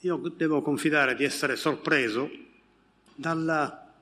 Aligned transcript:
io 0.00 0.16
devo 0.36 0.62
confidare 0.62 1.16
di 1.16 1.24
essere 1.24 1.56
sorpreso 1.56 2.30
dalla 3.14 3.92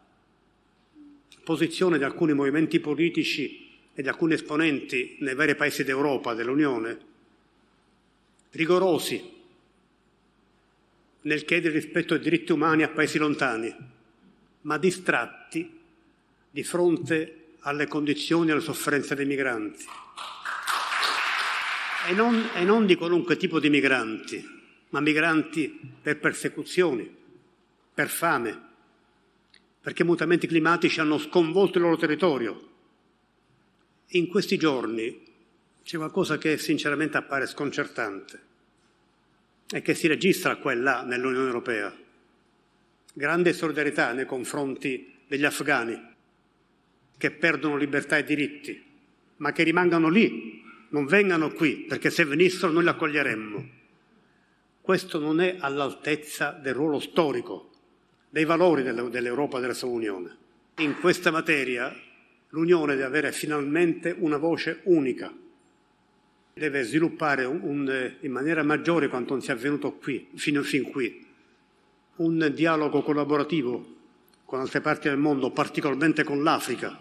posizione 1.42 1.96
di 1.96 2.04
alcuni 2.04 2.34
movimenti 2.34 2.80
politici 2.80 3.78
e 3.94 4.02
di 4.02 4.08
alcuni 4.08 4.34
esponenti 4.34 5.16
nei 5.20 5.34
vari 5.34 5.54
paesi 5.54 5.84
d'Europa, 5.84 6.34
dell'Unione, 6.34 6.98
rigorosi 8.50 9.34
nel 11.22 11.44
chiedere 11.44 11.74
rispetto 11.74 12.12
ai 12.12 12.20
diritti 12.20 12.52
umani 12.52 12.82
a 12.82 12.88
paesi 12.88 13.16
lontani, 13.16 13.74
ma 14.62 14.76
distratti 14.76 15.80
di 16.50 16.62
fronte 16.62 17.54
alle 17.60 17.86
condizioni 17.86 18.50
e 18.50 18.52
alle 18.52 18.60
sofferenze 18.60 19.14
dei 19.14 19.24
migranti. 19.24 19.84
E 22.08 22.12
non, 22.12 22.50
e 22.54 22.64
non 22.64 22.84
di 22.84 22.96
qualunque 22.96 23.36
tipo 23.36 23.58
di 23.58 23.70
migranti, 23.70 24.56
ma 24.90 25.00
migranti 25.00 25.80
per 26.00 26.18
persecuzioni, 26.18 27.14
per 27.92 28.08
fame, 28.08 28.60
perché 29.80 30.02
i 30.02 30.06
mutamenti 30.06 30.46
climatici 30.46 31.00
hanno 31.00 31.18
sconvolto 31.18 31.78
il 31.78 31.84
loro 31.84 31.96
territorio. 31.96 32.70
In 34.10 34.28
questi 34.28 34.56
giorni 34.56 35.24
c'è 35.82 35.96
qualcosa 35.96 36.38
che 36.38 36.58
sinceramente 36.58 37.16
appare 37.16 37.46
sconcertante 37.46 38.40
e 39.68 39.82
che 39.82 39.94
si 39.94 40.06
registra 40.06 40.56
qua 40.56 40.72
e 40.72 40.76
là 40.76 41.02
nell'Unione 41.02 41.46
Europea. 41.46 41.94
Grande 43.12 43.52
solidarietà 43.52 44.12
nei 44.12 44.26
confronti 44.26 45.14
degli 45.26 45.44
afghani 45.44 46.14
che 47.16 47.30
perdono 47.30 47.76
libertà 47.76 48.18
e 48.18 48.24
diritti, 48.24 48.82
ma 49.36 49.52
che 49.52 49.62
rimangano 49.62 50.08
lì, 50.08 50.62
non 50.90 51.06
vengano 51.06 51.50
qui, 51.50 51.84
perché 51.88 52.10
se 52.10 52.24
venissero 52.24 52.72
noi 52.72 52.82
li 52.82 52.88
accoglieremmo. 52.88 53.68
Questo 54.86 55.18
non 55.18 55.40
è 55.40 55.56
all'altezza 55.58 56.52
del 56.52 56.72
ruolo 56.72 57.00
storico, 57.00 57.70
dei 58.30 58.44
valori 58.44 58.84
dell'Europa 58.84 59.58
e 59.58 59.60
della 59.60 59.74
sua 59.74 59.88
Unione. 59.88 60.36
In 60.76 61.00
questa 61.00 61.32
materia 61.32 61.92
l'Unione 62.50 62.94
deve 62.94 63.04
avere 63.04 63.32
finalmente 63.32 64.14
una 64.16 64.36
voce 64.36 64.82
unica, 64.84 65.34
deve 66.54 66.82
sviluppare 66.84 67.44
un, 67.44 68.14
in 68.20 68.30
maniera 68.30 68.62
maggiore 68.62 69.08
quanto 69.08 69.32
non 69.32 69.42
sia 69.42 69.54
avvenuto 69.54 69.94
qui, 69.94 70.28
fino 70.36 70.62
fin 70.62 70.88
qui, 70.88 71.26
un 72.18 72.52
dialogo 72.54 73.02
collaborativo 73.02 73.94
con 74.44 74.60
altre 74.60 74.80
parti 74.80 75.08
del 75.08 75.18
mondo, 75.18 75.50
particolarmente 75.50 76.22
con 76.22 76.44
l'Africa, 76.44 76.96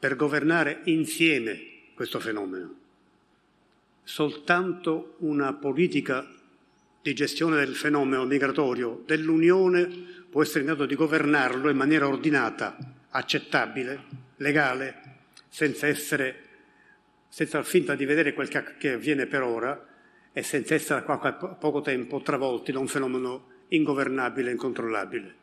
per 0.00 0.16
governare 0.16 0.80
insieme 0.86 1.60
questo 1.94 2.18
fenomeno. 2.18 2.74
Soltanto 4.02 5.14
una 5.18 5.52
politica 5.52 6.38
di 7.02 7.14
gestione 7.14 7.56
del 7.56 7.74
fenomeno 7.74 8.24
migratorio 8.24 9.02
dell'Unione 9.06 9.88
può 10.28 10.42
essere 10.42 10.60
in 10.60 10.66
grado 10.66 10.86
di 10.86 10.94
governarlo 10.94 11.70
in 11.70 11.76
maniera 11.76 12.06
ordinata, 12.06 12.76
accettabile, 13.10 14.04
legale, 14.36 15.18
senza 15.48 15.86
essere 15.86 16.48
senza 17.30 17.58
far 17.58 17.66
finta 17.66 17.94
di 17.94 18.04
vedere 18.04 18.34
quel 18.34 18.48
che 18.48 18.92
avviene 18.92 19.26
per 19.26 19.42
ora 19.42 19.86
e 20.32 20.42
senza 20.42 20.74
essere 20.74 21.04
a 21.06 21.32
poco 21.32 21.80
tempo 21.80 22.20
travolti 22.22 22.72
da 22.72 22.80
un 22.80 22.88
fenomeno 22.88 23.46
ingovernabile 23.68 24.50
e 24.50 24.52
incontrollabile. 24.52 25.34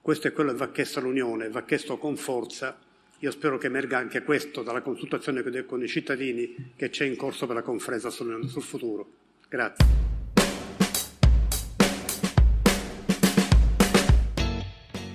Questo 0.00 0.26
è 0.26 0.32
quello 0.32 0.50
che 0.50 0.58
va 0.58 0.70
chiesto 0.72 0.98
all'Unione, 0.98 1.48
va 1.48 1.62
chiesto 1.62 1.96
con 1.96 2.16
forza. 2.16 2.76
Io 3.20 3.30
spero 3.30 3.56
che 3.56 3.68
emerga 3.68 3.98
anche 3.98 4.24
questo 4.24 4.62
dalla 4.62 4.80
consultazione 4.80 5.44
con 5.64 5.80
i 5.80 5.88
cittadini 5.88 6.72
che 6.74 6.90
c'è 6.90 7.04
in 7.04 7.14
corso 7.14 7.46
per 7.46 7.54
la 7.54 7.62
conferenza 7.62 8.10
sul, 8.10 8.48
sul 8.48 8.62
futuro. 8.62 9.08
Grazie. 9.48 10.21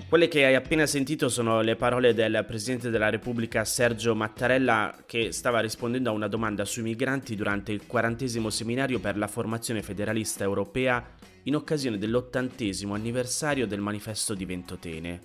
Quelle 0.10 0.30
che 0.30 0.46
hai 0.46 0.56
appena 0.56 0.86
sentito 0.86 1.28
sono 1.28 1.60
le 1.60 1.76
parole 1.76 2.14
del 2.14 2.46
Presidente 2.48 2.90
della 2.90 3.10
Repubblica 3.10 3.66
Sergio 3.66 4.16
Mattarella 4.16 5.04
che 5.06 5.34
stava 5.34 5.60
rispondendo 5.60 6.10
a 6.10 6.14
una 6.14 6.30
domanda 6.30 6.64
sui 6.64 6.84
migranti 6.84 7.36
durante 7.36 7.74
il 7.74 7.86
quarantesimo 7.86 8.50
seminario 8.50 9.02
per 9.02 9.18
la 9.18 9.28
formazione 9.28 9.84
federalista 9.84 10.46
europea 10.46 11.06
in 11.44 11.58
occasione 11.58 11.98
dell'ottantesimo 11.98 12.94
anniversario 12.94 13.68
del 13.68 13.82
manifesto 13.82 14.34
di 14.34 14.46
Ventotene. 14.46 15.22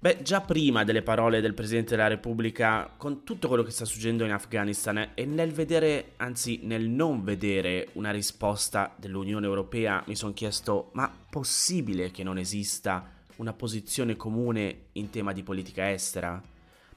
Beh, 0.00 0.18
già 0.20 0.40
prima 0.40 0.82
delle 0.82 1.02
parole 1.02 1.40
del 1.40 1.54
Presidente 1.54 1.94
della 1.94 2.08
Repubblica, 2.08 2.92
con 2.96 3.22
tutto 3.22 3.46
quello 3.46 3.62
che 3.62 3.70
sta 3.70 3.84
succedendo 3.84 4.24
in 4.24 4.32
Afghanistan 4.32 5.10
e 5.14 5.24
nel 5.26 5.52
vedere, 5.52 6.14
anzi 6.16 6.58
nel 6.64 6.88
non 6.88 7.22
vedere 7.22 7.90
una 7.92 8.10
risposta 8.10 8.92
dell'Unione 8.96 9.46
Europea, 9.46 10.02
mi 10.08 10.16
sono 10.16 10.32
chiesto, 10.32 10.90
ma 10.94 11.08
possibile 11.30 12.10
che 12.10 12.24
non 12.24 12.36
esista 12.36 13.14
una 13.36 13.52
posizione 13.52 14.16
comune 14.16 14.86
in 14.92 15.10
tema 15.10 15.32
di 15.32 15.42
politica 15.42 15.90
estera? 15.90 16.42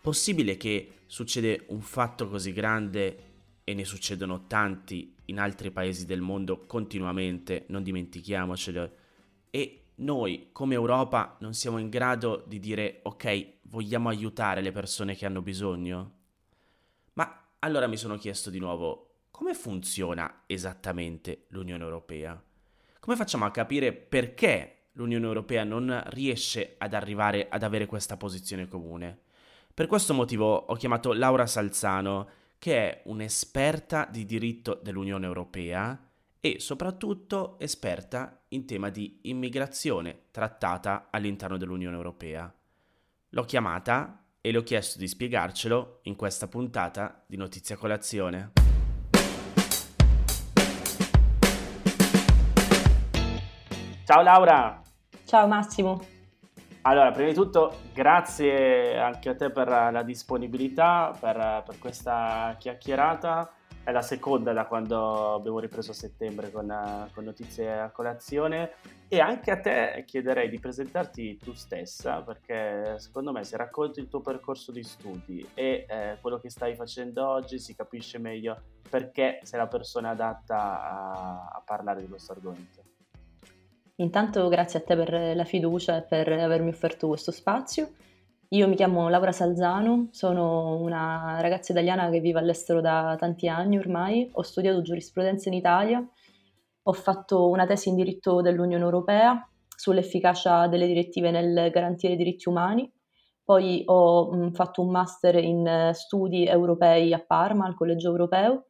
Possibile 0.01 0.57
che 0.57 0.99
succede 1.05 1.65
un 1.67 1.81
fatto 1.81 2.29
così 2.29 2.53
grande 2.53 3.23
e 3.63 3.73
ne 3.73 3.83
succedono 3.83 4.47
tanti 4.47 5.15
in 5.25 5.39
altri 5.39 5.71
paesi 5.71 6.05
del 6.05 6.21
mondo 6.21 6.65
continuamente, 6.65 7.65
non 7.67 7.83
dimentichiamocelo, 7.83 8.91
e 9.49 9.83
noi 9.95 10.49
come 10.51 10.75
Europa 10.75 11.37
non 11.41 11.53
siamo 11.53 11.77
in 11.77 11.89
grado 11.89 12.43
di 12.47 12.59
dire 12.59 13.01
ok, 13.03 13.53
vogliamo 13.63 14.09
aiutare 14.09 14.61
le 14.61 14.71
persone 14.71 15.15
che 15.15 15.25
hanno 15.25 15.41
bisogno? 15.41 16.13
Ma 17.13 17.47
allora 17.59 17.87
mi 17.87 17.97
sono 17.97 18.17
chiesto 18.17 18.49
di 18.49 18.59
nuovo, 18.59 19.25
come 19.29 19.53
funziona 19.53 20.43
esattamente 20.47 21.45
l'Unione 21.49 21.83
Europea? 21.83 22.41
Come 22.99 23.15
facciamo 23.15 23.45
a 23.45 23.51
capire 23.51 23.93
perché 23.93 24.78
l'Unione 24.93 25.25
Europea 25.25 25.63
non 25.63 26.01
riesce 26.07 26.75
ad 26.77 26.93
arrivare 26.93 27.47
ad 27.49 27.63
avere 27.63 27.85
questa 27.85 28.17
posizione 28.17 28.67
comune. 28.67 29.19
Per 29.73 29.87
questo 29.87 30.13
motivo 30.13 30.53
ho 30.55 30.75
chiamato 30.75 31.13
Laura 31.13 31.45
Salzano, 31.45 32.27
che 32.57 32.75
è 32.77 33.01
un'esperta 33.05 34.07
di 34.11 34.25
diritto 34.25 34.79
dell'Unione 34.83 35.25
Europea 35.25 35.97
e 36.41 36.59
soprattutto 36.59 37.57
esperta 37.59 38.41
in 38.49 38.65
tema 38.65 38.89
di 38.89 39.19
immigrazione 39.23 40.23
trattata 40.31 41.07
all'interno 41.09 41.57
dell'Unione 41.57 41.95
Europea. 41.95 42.53
L'ho 43.29 43.43
chiamata 43.43 44.25
e 44.41 44.51
le 44.51 44.57
ho 44.57 44.63
chiesto 44.63 44.97
di 44.97 45.07
spiegarcelo 45.07 45.99
in 46.03 46.15
questa 46.15 46.47
puntata 46.47 47.23
di 47.27 47.37
Notizia 47.37 47.77
Colazione. 47.77 48.68
Ciao 54.09 54.23
Laura! 54.23 54.81
Ciao 55.23 55.45
Massimo. 55.45 56.01
Allora, 56.81 57.11
prima 57.11 57.27
di 57.27 57.35
tutto, 57.35 57.75
grazie 57.93 58.97
anche 58.97 59.29
a 59.29 59.35
te 59.35 59.51
per 59.51 59.67
la 59.67 60.01
disponibilità, 60.01 61.15
per, 61.19 61.61
per 61.63 61.77
questa 61.77 62.55
chiacchierata. 62.57 63.51
È 63.83 63.91
la 63.91 64.01
seconda 64.01 64.51
da 64.51 64.65
quando 64.65 65.35
abbiamo 65.35 65.59
ripreso 65.59 65.91
a 65.91 65.93
settembre 65.93 66.49
con, 66.49 67.07
con, 67.13 67.23
Notizie 67.23 67.81
a 67.81 67.91
colazione. 67.91 68.71
E 69.07 69.19
anche 69.19 69.51
a 69.51 69.59
te 69.59 70.03
chiederei 70.07 70.49
di 70.49 70.59
presentarti 70.59 71.37
tu 71.37 71.53
stessa, 71.53 72.23
perché 72.23 72.97
secondo 72.97 73.31
me 73.31 73.43
se 73.43 73.57
racconti 73.57 73.99
il 73.99 74.07
tuo 74.07 74.21
percorso 74.21 74.71
di 74.71 74.81
studi 74.81 75.47
e 75.53 75.85
eh, 75.87 76.17
quello 76.19 76.39
che 76.39 76.49
stai 76.49 76.73
facendo 76.73 77.27
oggi 77.27 77.59
si 77.59 77.75
capisce 77.75 78.17
meglio 78.17 78.59
perché 78.89 79.39
sei 79.43 79.59
la 79.59 79.67
persona 79.67 80.09
adatta 80.09 80.57
a, 80.57 81.49
a 81.53 81.61
parlare 81.63 82.01
di 82.01 82.07
questo 82.07 82.31
argomento. 82.31 82.89
Intanto 83.99 84.47
grazie 84.47 84.79
a 84.79 84.81
te 84.83 84.95
per 84.95 85.35
la 85.35 85.43
fiducia 85.43 85.97
e 85.97 86.03
per 86.03 86.31
avermi 86.31 86.69
offerto 86.69 87.07
questo 87.07 87.31
spazio. 87.31 87.89
Io 88.49 88.65
mi 88.67 88.75
chiamo 88.75 89.09
Laura 89.09 89.33
Salzano, 89.33 90.07
sono 90.11 90.77
una 90.79 91.39
ragazza 91.41 91.73
italiana 91.73 92.09
che 92.09 92.21
vive 92.21 92.39
all'estero 92.39 92.79
da 92.79 93.17
tanti 93.19 93.49
anni 93.49 93.77
ormai, 93.77 94.29
ho 94.31 94.41
studiato 94.41 94.81
giurisprudenza 94.81 95.49
in 95.49 95.55
Italia, 95.55 96.01
ho 96.83 96.93
fatto 96.93 97.49
una 97.49 97.65
tesi 97.65 97.89
in 97.89 97.95
diritto 97.95 98.41
dell'Unione 98.41 98.83
Europea 98.83 99.45
sull'efficacia 99.67 100.67
delle 100.67 100.87
direttive 100.87 101.29
nel 101.29 101.69
garantire 101.69 102.13
i 102.13 102.17
diritti 102.17 102.47
umani, 102.47 102.89
poi 103.43 103.83
ho 103.85 104.49
fatto 104.51 104.81
un 104.81 104.91
master 104.91 105.35
in 105.43 105.91
studi 105.93 106.45
europei 106.47 107.13
a 107.13 107.19
Parma, 107.19 107.65
al 107.65 107.75
Collegio 107.75 108.09
Europeo, 108.09 108.68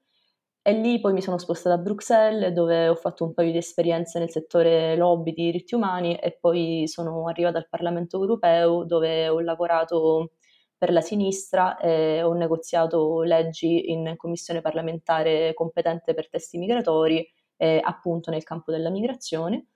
e 0.70 0.74
lì 0.74 1.00
poi 1.00 1.14
mi 1.14 1.22
sono 1.22 1.40
spostata 1.40 1.76
a 1.76 1.78
Bruxelles 1.80 2.54
dove 2.54 2.88
ho 2.88 2.96
fatto 2.96 3.26
un 3.26 3.34
paio 3.34 3.52
di 3.52 3.58
esperienze 3.58 4.20
nel 4.20 4.30
settore 4.30 4.96
lobby 4.96 5.34
di 5.34 5.46
diritti 5.46 5.74
umani 5.74 6.16
e 6.16 6.38
poi 6.40 6.88
sono 6.88 7.28
arrivata 7.28 7.58
al 7.58 7.68
Parlamento 7.68 8.18
europeo 8.18 8.84
dove 8.84 9.28
ho 9.30 9.40
lavorato 9.40 10.34
per 10.78 10.92
la 10.92 11.02
sinistra 11.02 11.78
e 11.78 12.22
ho 12.22 12.34
negoziato 12.34 13.24
leggi 13.24 13.90
in 13.92 14.14
commissione 14.16 14.62
parlamentare 14.62 15.54
competente 15.56 16.14
per 16.14 16.30
testi 16.30 16.60
migratori 16.60 17.28
e 17.58 17.82
appunto 17.84 18.30
nel 18.30 18.44
campo 18.44 18.72
della 18.72 18.92
migrazione. 18.92 19.68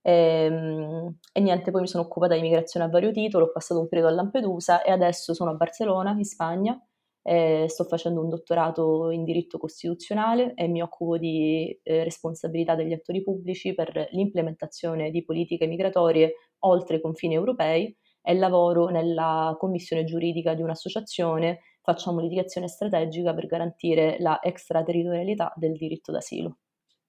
E, 0.00 0.12
ehm, 0.12 1.18
e, 1.32 1.40
niente, 1.40 1.70
poi 1.70 1.82
mi 1.82 1.88
sono 1.88 2.04
occupata 2.04 2.34
di 2.34 2.40
migrazione 2.40 2.86
a 2.86 2.88
vario 2.88 3.10
titolo, 3.12 3.46
ho 3.46 3.52
passato 3.52 3.80
un 3.80 3.88
periodo 3.88 4.10
a 4.12 4.14
Lampedusa 4.16 4.82
e 4.82 4.90
adesso 4.90 5.34
sono 5.34 5.50
a 5.50 5.54
Barcellona, 5.54 6.12
in 6.12 6.24
Spagna, 6.24 6.80
eh, 7.22 7.66
sto 7.68 7.84
facendo 7.84 8.20
un 8.20 8.28
dottorato 8.28 9.10
in 9.10 9.24
diritto 9.24 9.58
costituzionale 9.58 10.54
e 10.54 10.68
mi 10.68 10.82
occupo 10.82 11.18
di 11.18 11.78
eh, 11.82 12.04
responsabilità 12.04 12.74
degli 12.74 12.92
attori 12.92 13.22
pubblici 13.22 13.74
per 13.74 14.08
l'implementazione 14.12 15.10
di 15.10 15.24
politiche 15.24 15.66
migratorie 15.66 16.34
oltre 16.60 16.96
i 16.96 17.00
confini 17.00 17.34
europei 17.34 17.94
e 18.22 18.34
lavoro 18.34 18.88
nella 18.88 19.56
commissione 19.58 20.04
giuridica 20.04 20.54
di 20.54 20.62
un'associazione, 20.62 21.60
facciamo 21.82 22.20
litigazione 22.20 22.68
strategica 22.68 23.32
per 23.32 23.46
garantire 23.46 24.16
la 24.20 24.38
extraterritorialità 24.42 25.52
del 25.56 25.72
diritto 25.72 26.12
d'asilo. 26.12 26.58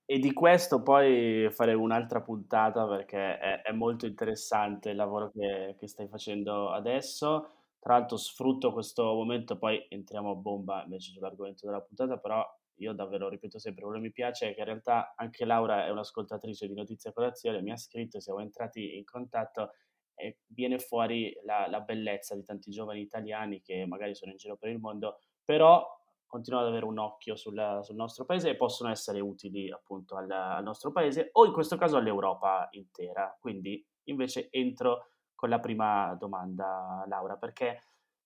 E 0.06 0.18
di 0.18 0.34
questo 0.34 0.82
poi 0.82 1.48
faremo 1.52 1.84
un'altra 1.84 2.22
puntata 2.22 2.88
perché 2.88 3.38
è, 3.38 3.62
è 3.62 3.72
molto 3.72 4.08
interessante 4.08 4.90
il 4.90 4.96
lavoro 4.96 5.30
che, 5.30 5.76
che, 5.78 5.88
stai 5.88 6.08
facendo 6.08 6.72
adesso. 6.72 7.59
Tra 7.80 7.98
l'altro 7.98 8.18
sfrutto 8.18 8.74
questo 8.74 9.04
momento, 9.04 9.58
poi 9.58 9.86
entriamo 9.88 10.31
a 10.31 10.36
bomba 10.36 10.84
invece 10.84 11.12
sull'argomento 11.12 11.66
della 11.66 11.81
puntata, 11.81 12.18
però 12.18 12.46
io 12.80 12.94
davvero 12.94 13.30
ripeto 13.30 13.60
sempre, 13.60 13.84
quello 13.84 13.98
che 14.00 14.06
mi 14.06 14.12
piace 14.12 14.50
è 14.50 14.54
che 14.54 14.60
in 14.60 14.66
realtà 14.66 15.14
anche 15.16 15.46
Laura 15.46 15.86
è 15.86 15.90
un'ascoltatrice 15.90 16.68
di 16.68 16.74
Notizia 16.74 17.12
Colazione, 17.12 17.62
mi 17.62 17.72
ha 17.72 17.78
scritto, 17.78 18.20
siamo 18.20 18.40
entrati 18.40 18.98
in 18.98 19.04
contatto 19.06 19.72
e 20.16 20.40
viene 20.48 20.80
fuori 20.80 21.34
la, 21.44 21.68
la 21.68 21.80
bellezza 21.81 22.36
di 22.36 22.44
tanti 22.44 22.72
giovani 22.72 23.02
italiani 23.02 23.62
che 23.62 23.86
magari 23.86 24.16
sono 24.16 24.31
in 24.31 24.38
giro 24.38 24.58
per 24.58 24.70
il 24.70 24.80
mondo, 24.80 25.20
però 25.44 25.86
continuano 26.26 26.66
ad 26.66 26.72
avere 26.72 26.86
un 26.86 27.00
occhio 27.00 27.36
sul, 27.36 27.80
sul, 27.81 27.96
nostro 27.96 28.26
paese 28.26 28.50
e 28.50 28.56
possono 28.56 28.92
essere 28.92 29.20
utili 29.20 29.72
appunto 29.72 30.16
al, 30.16 30.30
al, 30.30 30.64
nostro 30.64 30.92
paese 30.92 31.30
o 31.34 31.46
in 31.46 31.54
questo 31.54 31.76
caso 31.76 31.98
all'Europa 31.98 32.68
intera. 32.72 33.36
Quindi 33.40 33.84
invece 34.04 34.48
entro 34.52 35.14
con 35.40 35.48
la 35.48 35.60
prima 35.60 36.16
domanda, 36.16 37.06
Laura, 37.08 37.38
perché 37.38 37.84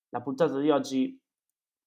la 0.10 0.22
puntata 0.22 0.58
di 0.58 0.72
oggi 0.72 1.22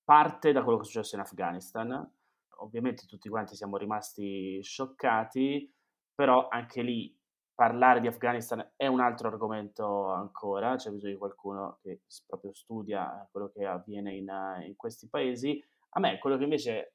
parte 0.05 0.53
da 0.53 0.63
quello 0.63 0.79
che 0.79 0.85
è 0.85 0.87
successo 0.87 1.17
in 1.17 1.23
Afghanistan. 1.23 2.13
Ovviamente 2.59 3.07
tutti 3.07 3.29
quanti 3.29 3.57
siamo 3.57 3.77
rimasti 3.77 4.63
scioccati, 4.63 5.69
però 6.15 6.47
anche 6.47 6.81
lì 6.83 7.13
parlare 7.53 8.01
di 8.01 8.07
Afghanistan 8.07 8.73
è 8.77 8.87
un 8.87 9.01
altro 9.01 9.27
argomento 9.27 10.13
ancora, 10.13 10.77
c'è 10.77 10.93
bisogno 10.93 11.15
di 11.15 11.19
qualcuno 11.19 11.79
che 11.83 12.03
proprio 12.25 12.55
studia 12.55 13.29
quello 13.33 13.49
che 13.49 13.67
avviene 13.67 14.15
in, 14.15 14.31
in 14.65 14.77
questi 14.77 15.09
paesi 15.09 15.61
a 15.91 16.01
me 16.01 16.19
quello 16.19 16.37
che 16.37 16.45
invece 16.45 16.95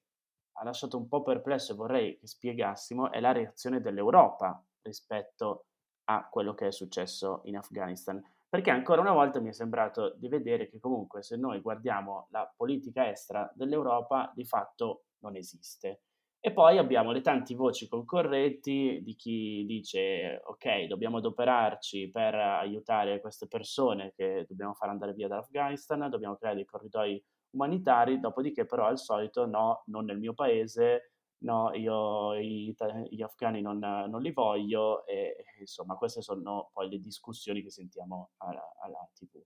ha 0.53 0.63
lasciato 0.63 0.97
un 0.97 1.07
po' 1.07 1.21
perplesso 1.23 1.73
e 1.73 1.75
vorrei 1.75 2.17
che 2.17 2.27
spiegassimo 2.27 3.11
è 3.11 3.19
la 3.19 3.31
reazione 3.31 3.81
dell'Europa 3.81 4.63
rispetto 4.83 5.65
a 6.15 6.27
quello 6.29 6.53
che 6.53 6.67
è 6.67 6.71
successo 6.71 7.41
in 7.45 7.57
Afghanistan. 7.57 8.23
Perché 8.49 8.69
ancora 8.69 9.01
una 9.01 9.13
volta 9.13 9.39
mi 9.39 9.49
è 9.49 9.53
sembrato 9.53 10.13
di 10.17 10.27
vedere 10.27 10.67
che 10.67 10.79
comunque 10.79 11.23
se 11.23 11.37
noi 11.37 11.61
guardiamo 11.61 12.27
la 12.31 12.51
politica 12.55 13.09
estera 13.09 13.49
dell'Europa 13.55 14.31
di 14.35 14.43
fatto 14.43 15.05
non 15.19 15.35
esiste. 15.35 16.01
E 16.43 16.51
poi 16.51 16.79
abbiamo 16.79 17.11
le 17.11 17.21
tante 17.21 17.53
voci 17.53 17.87
concorrenti 17.87 19.01
di 19.03 19.15
chi 19.15 19.63
dice 19.65 20.41
ok, 20.43 20.85
dobbiamo 20.85 21.17
adoperarci 21.17 22.09
per 22.09 22.33
aiutare 22.33 23.21
queste 23.21 23.47
persone 23.47 24.11
che 24.15 24.45
dobbiamo 24.49 24.73
far 24.73 24.89
andare 24.89 25.13
via 25.13 25.27
dall'Afghanistan, 25.27 26.09
dobbiamo 26.09 26.35
creare 26.35 26.55
dei 26.55 26.65
corridoi 26.65 27.23
umanitari, 27.51 28.19
dopodiché 28.19 28.65
però 28.65 28.85
al 28.85 28.97
solito 28.97 29.45
no, 29.45 29.83
non 29.85 30.05
nel 30.05 30.17
mio 30.17 30.33
paese, 30.33 31.10
no, 31.43 31.73
io 31.73 32.33
i, 32.35 32.75
gli 33.09 33.21
afghani 33.21 33.61
non, 33.61 33.77
non, 33.79 34.21
li 34.21 34.31
voglio 34.31 35.05
e 35.05 35.43
insomma 35.59 35.95
queste 35.95 36.21
sono 36.21 36.69
poi 36.73 36.89
le 36.89 36.99
discussioni 36.99 37.61
che 37.61 37.69
sentiamo 37.69 38.31
alla, 38.37 38.63
alla 38.81 39.09
TV. 39.13 39.41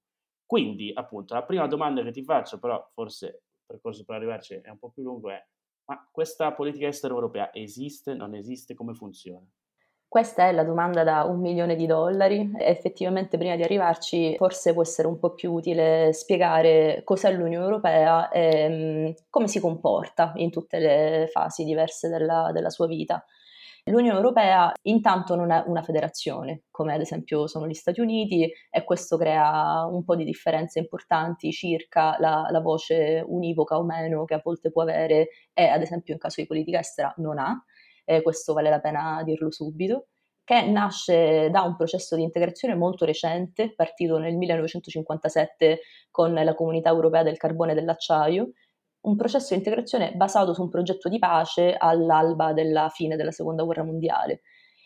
Quindi 0.45 0.91
appunto 0.93 1.33
la 1.33 1.43
prima 1.43 1.67
domanda 1.67 2.03
che 2.03 2.11
ti 2.11 2.23
faccio, 2.23 2.59
però 2.59 2.87
forse 2.93 3.27
il 3.27 3.63
percorso 3.65 4.03
per 4.03 4.15
arrivarci 4.15 4.55
è 4.55 4.69
un 4.69 4.77
po' 4.77 4.91
più 4.91 5.03
lungo, 5.03 5.29
è 5.29 5.43
ma 5.87 6.07
questa 6.11 6.51
politica 6.53 6.87
estera 6.87 7.13
europea 7.13 7.53
esiste, 7.53 8.15
non 8.15 8.33
esiste, 8.33 8.73
come 8.73 8.93
funziona? 8.93 9.45
Questa 10.07 10.47
è 10.47 10.53
la 10.53 10.63
domanda 10.63 11.03
da 11.03 11.23
un 11.23 11.41
milione 11.41 11.75
di 11.75 11.85
dollari. 11.85 12.51
Effettivamente, 12.57 13.37
prima 13.37 13.55
di 13.55 13.63
arrivarci, 13.63 14.35
forse 14.37 14.71
può 14.71 14.81
essere 14.81 15.07
un 15.07 15.19
po' 15.19 15.33
più 15.33 15.51
utile 15.51 16.13
spiegare 16.13 17.01
cos'è 17.03 17.33
l'Unione 17.33 17.65
Europea 17.65 18.29
e 18.29 18.69
mm, 18.69 19.11
come 19.29 19.47
si 19.47 19.59
comporta 19.59 20.31
in 20.35 20.51
tutte 20.51 20.79
le 20.79 21.27
fasi 21.31 21.65
diverse 21.65 22.07
della, 22.07 22.51
della 22.53 22.69
sua 22.69 22.87
vita. 22.87 23.25
L'Unione 23.87 24.17
Europea 24.17 24.71
intanto 24.83 25.35
non 25.35 25.51
è 25.51 25.63
una 25.67 25.83
federazione, 25.83 26.63
come 26.71 26.95
ad 26.95 27.01
esempio 27.01 27.45
sono 27.45 27.67
gli 27.67 27.75
Stati 27.75 27.99
Uniti, 27.99 28.49
e 28.71 28.83
questo 28.83 29.15
crea 29.15 29.85
un 29.85 30.03
po' 30.03 30.15
di 30.15 30.23
differenze 30.23 30.79
importanti 30.79 31.51
circa 31.51 32.15
la, 32.19 32.47
la 32.49 32.61
voce 32.61 33.23
univoca 33.27 33.77
o 33.77 33.83
meno 33.83 34.25
che 34.25 34.33
a 34.33 34.41
volte 34.43 34.71
può 34.71 34.81
avere 34.81 35.27
e 35.53 35.67
ad 35.67 35.83
esempio 35.83 36.13
in 36.13 36.19
caso 36.19 36.41
di 36.41 36.47
politica 36.47 36.79
estera 36.79 37.13
non 37.17 37.37
ha 37.37 37.63
eh, 38.05 38.21
questo 38.21 38.53
vale 38.53 38.69
la 38.69 38.79
pena 38.79 39.21
dirlo 39.23 39.51
subito, 39.51 40.07
che 40.45 40.61
nasce 40.61 41.49
da 41.49 41.63
un 41.63 41.75
processo 41.75 42.15
di 42.15 42.21
integrazione 42.21 42.75
molto 42.75 43.03
recente, 43.03 43.73
partito 43.73 44.19
nel 44.19 44.37
1957 44.37 45.79
con 46.11 46.33
la 46.33 46.53
Comunità 46.53 46.89
Europea 46.89 47.23
del 47.23 47.37
Carbone 47.37 47.71
e 47.71 47.75
dell'Acciaio, 47.75 48.51
un 49.01 49.15
processo 49.15 49.49
di 49.49 49.57
integrazione 49.57 50.13
basato 50.15 50.53
su 50.53 50.61
un 50.61 50.69
progetto 50.69 51.09
di 51.09 51.19
pace 51.19 51.75
all'alba 51.75 52.53
della 52.53 52.89
fine 52.89 53.15
della 53.15 53.31
Seconda 53.31 53.63
Guerra 53.63 53.83
Mondiale, 53.83 54.41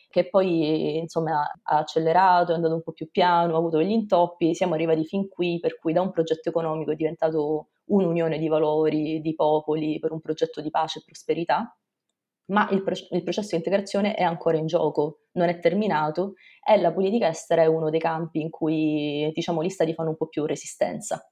che 0.09 0.29
poi 0.29 0.97
insomma 0.97 1.41
ha 1.41 1.77
accelerato, 1.77 2.53
è 2.53 2.55
andato 2.55 2.75
un 2.75 2.81
po' 2.81 2.93
più 2.93 3.09
piano, 3.11 3.55
ha 3.55 3.57
avuto 3.57 3.77
degli 3.77 3.91
intoppi, 3.91 4.55
siamo 4.55 4.75
arrivati 4.75 5.05
fin 5.05 5.27
qui, 5.27 5.59
per 5.59 5.77
cui 5.77 5.93
da 5.93 6.01
un 6.01 6.11
progetto 6.11 6.49
economico 6.49 6.91
è 6.91 6.95
diventato 6.95 7.69
un'unione 7.85 8.37
di 8.37 8.47
valori, 8.47 9.19
di 9.19 9.35
popoli, 9.35 9.99
per 9.99 10.11
un 10.13 10.21
progetto 10.21 10.61
di 10.61 10.69
pace 10.69 10.99
e 10.99 11.03
prosperità 11.05 11.77
ma 12.49 12.67
il, 12.71 12.83
pro- 12.83 12.95
il, 13.11 13.23
processo 13.23 13.49
di 13.51 13.57
integrazione 13.57 14.13
è 14.13 14.23
ancora 14.23 14.57
in 14.57 14.67
gioco, 14.67 15.21
non 15.33 15.49
è 15.49 15.59
terminato 15.59 16.33
e 16.65 16.79
la 16.79 16.91
politica 16.91 17.27
estera 17.27 17.63
è 17.63 17.67
uno 17.67 17.89
dei 17.89 17.99
campi 17.99 18.41
in 18.41 18.49
cui 18.49 19.31
diciamo, 19.33 19.63
gli 19.63 19.69
stati 19.69 19.93
fanno 19.93 20.09
un 20.09 20.17
po' 20.17 20.27
più 20.27 20.45
resistenza. 20.45 21.23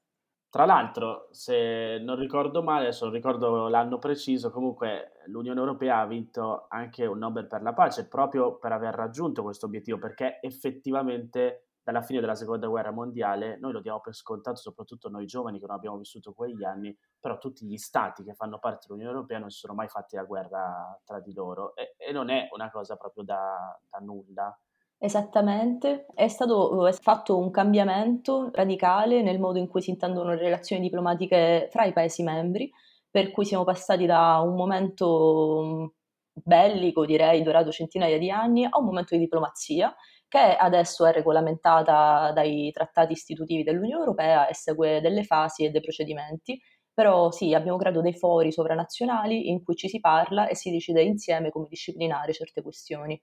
Tra 0.50 0.64
l'altro, 0.64 1.28
se 1.30 1.98
non 2.00 2.16
ricordo 2.16 2.62
male, 2.62 2.84
adesso 2.84 3.04
non 3.04 3.12
ricordo 3.12 3.68
l'anno 3.68 3.98
preciso, 3.98 4.50
comunque 4.50 5.12
l'Unione 5.26 5.60
Europea 5.60 5.98
ha 5.98 6.06
vinto 6.06 6.66
anche 6.70 7.04
un 7.04 7.18
Nobel 7.18 7.46
per 7.46 7.60
la 7.60 7.74
pace 7.74 8.08
proprio 8.08 8.56
per 8.56 8.72
aver 8.72 8.94
raggiunto 8.94 9.42
questo 9.42 9.66
obiettivo, 9.66 9.98
perché 9.98 10.38
effettivamente 10.40 11.67
dalla 11.88 12.02
fine 12.02 12.20
della 12.20 12.34
seconda 12.34 12.66
guerra 12.66 12.90
mondiale, 12.90 13.56
noi 13.58 13.72
lo 13.72 13.80
diamo 13.80 14.00
per 14.00 14.14
scontato, 14.14 14.56
soprattutto 14.56 15.08
noi 15.08 15.24
giovani 15.24 15.58
che 15.58 15.64
non 15.66 15.76
abbiamo 15.76 15.96
vissuto 15.96 16.34
quegli 16.34 16.62
anni, 16.62 16.94
però 17.18 17.38
tutti 17.38 17.64
gli 17.64 17.78
stati 17.78 18.22
che 18.24 18.34
fanno 18.34 18.58
parte 18.58 18.84
dell'Unione 18.86 19.14
Europea 19.14 19.38
non 19.38 19.48
si 19.48 19.60
sono 19.60 19.72
mai 19.72 19.88
fatti 19.88 20.14
la 20.14 20.24
guerra 20.24 21.00
tra 21.02 21.18
di 21.20 21.32
loro. 21.32 21.74
E, 21.74 21.94
e 21.96 22.12
non 22.12 22.28
è 22.28 22.46
una 22.52 22.70
cosa 22.70 22.96
proprio 22.96 23.24
da, 23.24 23.80
da 23.88 24.04
nulla. 24.04 24.54
Esattamente, 24.98 26.04
è 26.12 26.28
stato 26.28 26.86
è 26.86 26.92
fatto 26.92 27.38
un 27.38 27.50
cambiamento 27.50 28.50
radicale 28.52 29.22
nel 29.22 29.40
modo 29.40 29.58
in 29.58 29.66
cui 29.66 29.80
si 29.80 29.88
intendono 29.88 30.34
le 30.34 30.42
relazioni 30.42 30.82
diplomatiche 30.82 31.68
fra 31.70 31.84
i 31.84 31.94
Paesi 31.94 32.22
membri, 32.22 32.70
per 33.10 33.30
cui 33.30 33.46
siamo 33.46 33.64
passati 33.64 34.04
da 34.04 34.40
un 34.40 34.54
momento 34.54 35.94
bellico, 36.34 37.06
direi, 37.06 37.42
durato 37.42 37.70
centinaia 37.70 38.18
di 38.18 38.30
anni, 38.30 38.66
a 38.66 38.78
un 38.78 38.84
momento 38.84 39.14
di 39.14 39.22
diplomazia 39.22 39.96
che 40.28 40.56
adesso 40.56 41.06
è 41.06 41.12
regolamentata 41.12 42.32
dai 42.32 42.70
trattati 42.70 43.12
istitutivi 43.12 43.62
dell'Unione 43.62 44.02
Europea 44.02 44.46
e 44.46 44.54
segue 44.54 45.00
delle 45.00 45.24
fasi 45.24 45.64
e 45.64 45.70
dei 45.70 45.80
procedimenti. 45.80 46.60
Però 46.92 47.30
sì, 47.30 47.54
abbiamo 47.54 47.78
creato 47.78 48.00
dei 48.00 48.14
fori 48.14 48.52
sovranazionali 48.52 49.50
in 49.50 49.62
cui 49.62 49.76
ci 49.76 49.88
si 49.88 50.00
parla 50.00 50.48
e 50.48 50.54
si 50.54 50.70
decide 50.70 51.02
insieme 51.02 51.50
come 51.50 51.66
disciplinare 51.68 52.32
certe 52.32 52.60
questioni. 52.60 53.20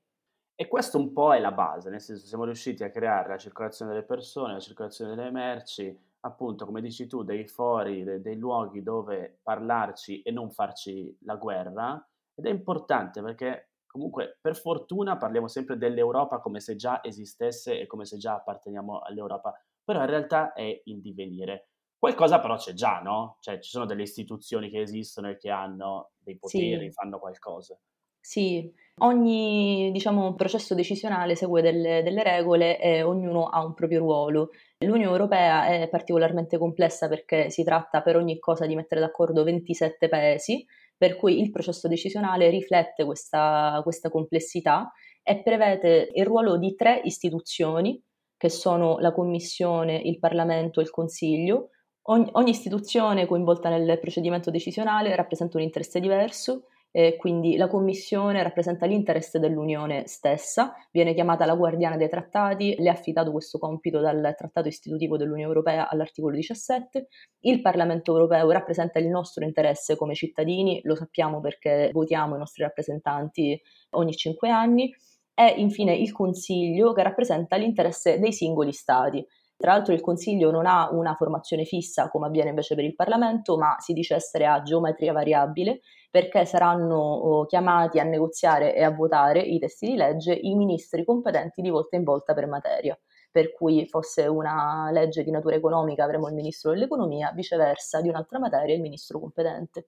E 0.58 0.68
questo 0.70 0.98
un 0.98 1.12
po' 1.12 1.34
è 1.34 1.40
la 1.40 1.52
base, 1.52 1.90
nel 1.90 2.00
senso 2.00 2.26
siamo 2.26 2.46
riusciti 2.46 2.84
a 2.86 2.90
creare 2.90 3.28
la 3.28 3.38
circolazione 3.38 3.92
delle 3.92 4.06
persone, 4.06 4.54
la 4.54 4.60
circolazione 4.62 5.14
delle 5.14 5.30
merci, 5.30 5.94
appunto, 6.22 6.66
come 6.66 6.80
dici 6.80 7.08
tu, 7.08 7.24
dei 7.24 7.46
fori, 7.46 8.06
dei, 8.06 8.22
dei 8.22 8.38
luoghi 8.38 8.82
dove 8.82 9.40
parlarci 9.44 10.22
e 10.22 10.32
non 10.32 10.52
farci 10.52 11.14
la 11.24 11.36
guerra. 11.36 12.02
Ed 12.34 12.46
è 12.46 12.50
importante 12.50 13.22
perché 13.22 13.72
comunque 13.96 14.40
per 14.42 14.58
fortuna 14.58 15.16
parliamo 15.16 15.48
sempre 15.48 15.78
dell'Europa 15.78 16.42
come 16.42 16.60
se 16.60 16.76
già 16.76 17.02
esistesse 17.02 17.80
e 17.80 17.88
come 17.88 18.04
se 18.04 18.18
già 18.18 18.36
apparteniamo 18.36 19.00
all'Europa, 19.00 19.54
però 19.82 20.02
in 20.02 20.08
realtà 20.08 20.52
è 20.52 20.82
in 20.84 21.00
divenire. 21.00 21.70
Qualcosa 21.98 22.42
però 22.42 22.58
c'è 22.58 22.74
già, 22.74 23.00
no? 23.00 23.38
Cioè 23.40 23.58
ci 23.60 23.70
sono 23.70 23.86
delle 23.86 24.02
istituzioni 24.02 24.70
che 24.70 24.82
esistono 24.82 25.30
e 25.30 25.38
che 25.38 25.50
hanno 25.50 26.12
dei 26.18 26.38
poteri, 26.38 26.88
sì. 26.88 26.92
fanno 26.92 27.20
qualcosa. 27.20 27.80
Sì, 28.20 28.70
ogni 28.98 29.92
diciamo, 29.94 30.36
processo 30.36 30.76
decisionale 30.76 31.36
segue 31.36 31.62
delle, 31.62 32.04
delle, 32.04 32.22
regole 32.22 32.78
e 32.82 33.02
ognuno 33.02 33.48
ha 33.48 33.64
un 33.64 33.74
proprio 33.74 34.00
ruolo. 34.00 34.50
L'Unione 34.80 35.10
Europea 35.10 35.68
è 35.68 35.88
particolarmente 35.88 36.58
complessa 36.58 37.08
perché 37.08 37.50
si 37.50 37.64
tratta 37.64 38.02
per 38.02 38.18
ogni 38.18 38.40
cosa 38.40 38.66
di 38.66 38.76
mettere 38.76 39.00
d'accordo 39.00 39.44
27 39.44 40.10
paesi 40.10 40.66
per 40.98 41.16
cui 41.18 41.40
il 41.42 41.52
processo 41.52 41.88
decisionale 41.88 42.50
riflette 42.50 43.06
questa, 43.06 43.80
questa 43.84 44.10
complessità 44.10 44.92
e 45.24 45.42
prevede 45.42 46.12
il 46.14 46.26
ruolo 46.26 46.58
di 46.58 46.76
tre 46.76 47.02
istituzioni, 47.04 48.02
che 48.38 48.50
sono 48.50 49.00
la 49.00 49.12
Commissione, 49.12 49.98
il 49.98 50.20
Parlamento 50.20 50.80
e 50.80 50.84
il 50.84 50.90
Consiglio, 50.90 51.70
Ogni, 52.08 52.30
ogni 52.34 52.52
istituzione 52.52 53.26
coinvolta 53.26 53.70
nel 53.70 53.98
procedimento 54.00 54.52
decisionale 54.52 55.16
rappresenta 55.16 55.58
un 55.58 55.64
interesse 55.64 56.00
diverso 56.00 56.66
eh, 56.98 57.18
quindi 57.18 57.58
la 57.58 57.68
Commissione 57.68 58.42
rappresenta 58.42 58.86
l'interesse 58.86 59.38
dell'Unione 59.38 60.08
stessa, 60.08 60.74
viene 60.92 61.14
chiamata 61.14 61.46
la 61.46 61.54
guardiana 61.54 61.98
dei 61.98 62.08
trattati, 62.08 62.74
le 62.78 62.86
è 62.86 62.94
affidato 62.94 63.34
questo 63.34 63.58
compito 63.58 64.00
dal 64.00 64.34
Trattato 64.38 64.70
istitutivo 64.70 65.18
dell'Unione 65.18 65.50
Europea 65.50 65.90
all'articolo 65.90 66.34
17. 66.34 67.08
Il 67.42 67.60
Parlamento 67.60 68.14
europeo 68.14 68.50
rappresenta 68.50 69.00
il 69.00 69.10
nostro 69.10 69.44
interesse 69.44 69.98
come 69.98 70.16
cittadini, 70.16 70.80
lo 70.84 70.96
sappiamo 70.96 71.42
perché 71.42 71.90
votiamo 71.92 72.36
i 72.36 72.40
nostri 72.40 72.64
rappresentanti 72.64 73.62
ogni 73.90 74.14
cinque 74.14 74.50
anni. 74.50 74.90
E 75.34 75.48
infine 75.58 75.94
il 75.94 76.14
Consiglio 76.14 76.94
che 76.94 77.04
rappresenta 77.04 77.58
l'interesse 77.58 78.20
dei 78.20 78.32
singoli 78.32 78.72
Stati. 78.72 79.22
Tra 79.58 79.72
l'altro 79.72 79.94
il 79.94 80.02
Consiglio 80.02 80.52
non 80.52 80.66
ha 80.66 80.90
una 80.92 81.16
formazione 81.16 81.64
fissa 81.64 82.10
come 82.10 82.28
avviene 82.28 82.50
invece 82.50 82.76
per 82.76 82.84
il 82.84 82.94
Parlamento, 82.94 83.58
ma 83.58 83.78
si 83.80 83.94
dice 83.94 84.16
essere 84.16 84.46
a 84.46 84.62
geometria 84.62 85.14
variabile 85.14 85.80
perché 86.12 86.46
saranno 86.46 86.98
oh, 86.98 87.46
chiamati 87.46 88.00
a 88.00 88.04
negoziare 88.04 88.76
e 88.76 88.84
a 88.84 88.92
votare 88.92 89.40
i 89.40 89.60
testi 89.60 89.88
di 89.88 89.96
legge 89.96 90.34
i 90.34 90.56
ministri 90.56 91.06
competenti 91.06 91.62
di 91.62 91.70
volta 91.70 91.96
in 91.96 92.04
volta 92.04 92.34
per 92.34 92.48
materia. 92.48 92.98
Per 93.32 93.52
cui 93.52 93.86
fosse 93.88 94.28
una 94.28 94.90
legge 94.92 95.24
di 95.24 95.32
natura 95.32 95.56
economica 95.56 96.04
avremo 96.04 96.28
il 96.28 96.34
ministro 96.34 96.72
dell'economia, 96.72 97.32
viceversa 97.34 98.02
di 98.02 98.08
un'altra 98.08 98.40
materia 98.40 98.76
il 98.76 98.82
ministro 98.82 99.20
competente. 99.20 99.88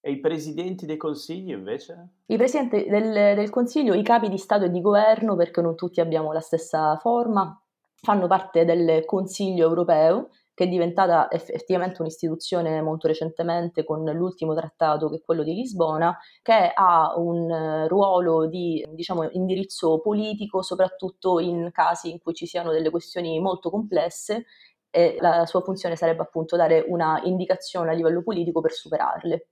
E 0.00 0.10
i 0.10 0.20
presidenti 0.20 0.84
dei 0.86 0.98
consigli 0.98 1.50
invece? 1.50 2.08
I 2.26 2.36
presidenti 2.36 2.88
del, 2.88 3.34
del 3.34 3.50
Consiglio, 3.50 3.94
i 3.94 4.02
capi 4.02 4.28
di 4.28 4.38
Stato 4.38 4.66
e 4.66 4.70
di 4.70 4.80
governo, 4.80 5.36
perché 5.36 5.60
non 5.62 5.74
tutti 5.74 6.00
abbiamo 6.00 6.32
la 6.32 6.40
stessa 6.40 6.96
forma, 6.98 7.58
fanno 8.00 8.26
parte 8.26 8.64
del 8.64 9.04
Consiglio 9.04 9.66
europeo 9.66 10.30
che 10.56 10.64
è 10.64 10.68
diventata 10.68 11.30
effettivamente 11.30 12.00
un'istituzione 12.00 12.80
molto 12.80 13.08
recentemente 13.08 13.84
con 13.84 14.04
l'ultimo 14.04 14.54
trattato 14.54 15.10
che 15.10 15.16
è 15.16 15.22
quello 15.22 15.42
di 15.42 15.52
Lisbona, 15.52 16.16
che 16.40 16.72
ha 16.72 17.12
un 17.18 17.86
ruolo 17.88 18.46
di 18.46 18.82
diciamo, 18.88 19.28
indirizzo 19.32 20.00
politico 20.00 20.62
soprattutto 20.62 21.40
in 21.40 21.68
casi 21.72 22.10
in 22.10 22.20
cui 22.20 22.32
ci 22.32 22.46
siano 22.46 22.72
delle 22.72 22.88
questioni 22.88 23.38
molto 23.38 23.68
complesse 23.68 24.46
e 24.88 25.18
la 25.20 25.44
sua 25.44 25.60
funzione 25.60 25.94
sarebbe 25.94 26.22
appunto 26.22 26.56
dare 26.56 26.82
una 26.88 27.20
indicazione 27.24 27.90
a 27.90 27.92
livello 27.92 28.22
politico 28.22 28.62
per 28.62 28.72
superarle. 28.72 29.48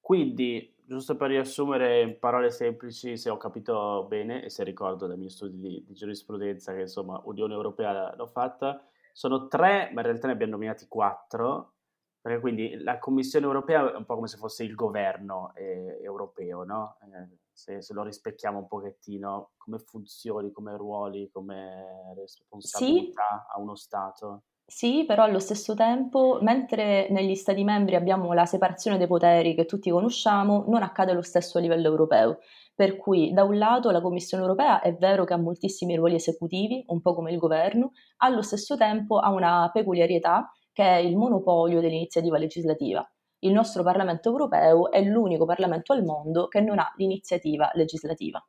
Quindi, 0.00 0.74
giusto 0.92 1.16
per 1.16 1.30
riassumere 1.30 2.02
in 2.02 2.18
parole 2.18 2.50
semplici, 2.50 3.16
se 3.16 3.30
ho 3.30 3.38
capito 3.38 4.04
bene 4.08 4.44
e 4.44 4.50
se 4.50 4.62
ricordo 4.62 5.06
dai 5.06 5.16
miei 5.16 5.30
studi 5.30 5.58
di, 5.58 5.84
di 5.86 5.94
giurisprudenza 5.94 6.74
che 6.74 6.82
insomma 6.82 7.18
Unione 7.24 7.54
Europea 7.54 8.14
l'ho 8.14 8.26
fatta, 8.26 8.86
sono 9.10 9.48
tre, 9.48 9.90
ma 9.94 10.00
in 10.00 10.06
realtà 10.06 10.26
ne 10.26 10.34
abbiamo 10.34 10.52
nominati 10.52 10.86
quattro, 10.88 11.76
perché 12.20 12.40
quindi 12.40 12.76
la 12.82 12.98
Commissione 12.98 13.46
europea 13.46 13.90
è 13.90 13.96
un 13.96 14.04
po' 14.04 14.16
come 14.16 14.28
se 14.28 14.36
fosse 14.36 14.64
il 14.64 14.74
governo 14.74 15.52
eh, 15.54 15.98
europeo, 16.02 16.64
no? 16.64 16.98
Eh, 17.00 17.38
se, 17.50 17.80
se, 17.80 17.94
lo 17.94 18.02
rispecchiamo 18.02 18.58
un 18.58 18.68
pochettino, 18.68 19.52
come 19.56 19.78
funzioni, 19.78 20.52
come 20.52 20.76
ruoli, 20.76 21.30
come 21.30 22.14
responsabilità 22.14 23.46
sì. 23.46 23.56
a 23.56 23.60
uno 23.60 23.74
Stato. 23.74 24.42
Sì, 24.74 25.04
però 25.06 25.22
allo 25.24 25.38
stesso 25.38 25.74
tempo, 25.74 26.38
mentre 26.40 27.06
negli 27.10 27.34
Stati 27.34 27.62
membri 27.62 27.94
abbiamo 27.94 28.32
la 28.32 28.46
separazione 28.46 28.96
dei 28.96 29.06
poteri 29.06 29.54
che 29.54 29.66
tutti 29.66 29.90
conosciamo, 29.90 30.64
non 30.66 30.82
accade 30.82 31.12
lo 31.12 31.20
stesso 31.20 31.58
a 31.58 31.60
livello 31.60 31.88
europeo. 31.88 32.38
Per 32.74 32.96
cui 32.96 33.32
da 33.32 33.44
un 33.44 33.58
lato 33.58 33.90
la 33.90 34.00
Commissione 34.00 34.42
europea 34.42 34.80
è 34.80 34.94
vero 34.96 35.24
che 35.24 35.34
ha 35.34 35.36
moltissimi 35.36 35.94
ruoli 35.94 36.14
esecutivi, 36.14 36.82
un 36.86 37.02
po' 37.02 37.14
come 37.14 37.30
il 37.30 37.38
governo, 37.38 37.92
allo 38.18 38.40
stesso 38.40 38.76
tempo 38.76 39.18
ha 39.18 39.30
una 39.30 39.70
peculiarità 39.72 40.50
che 40.72 40.82
è 40.84 40.96
il 40.96 41.16
monopolio 41.18 41.80
dell'iniziativa 41.80 42.38
legislativa. 42.38 43.06
Il 43.40 43.52
nostro 43.52 43.82
Parlamento 43.82 44.30
europeo 44.30 44.90
è 44.90 45.02
l'unico 45.02 45.44
Parlamento 45.44 45.92
al 45.92 46.02
mondo 46.02 46.48
che 46.48 46.60
non 46.62 46.78
ha 46.78 46.90
l'iniziativa 46.96 47.70
legislativa. 47.74 48.42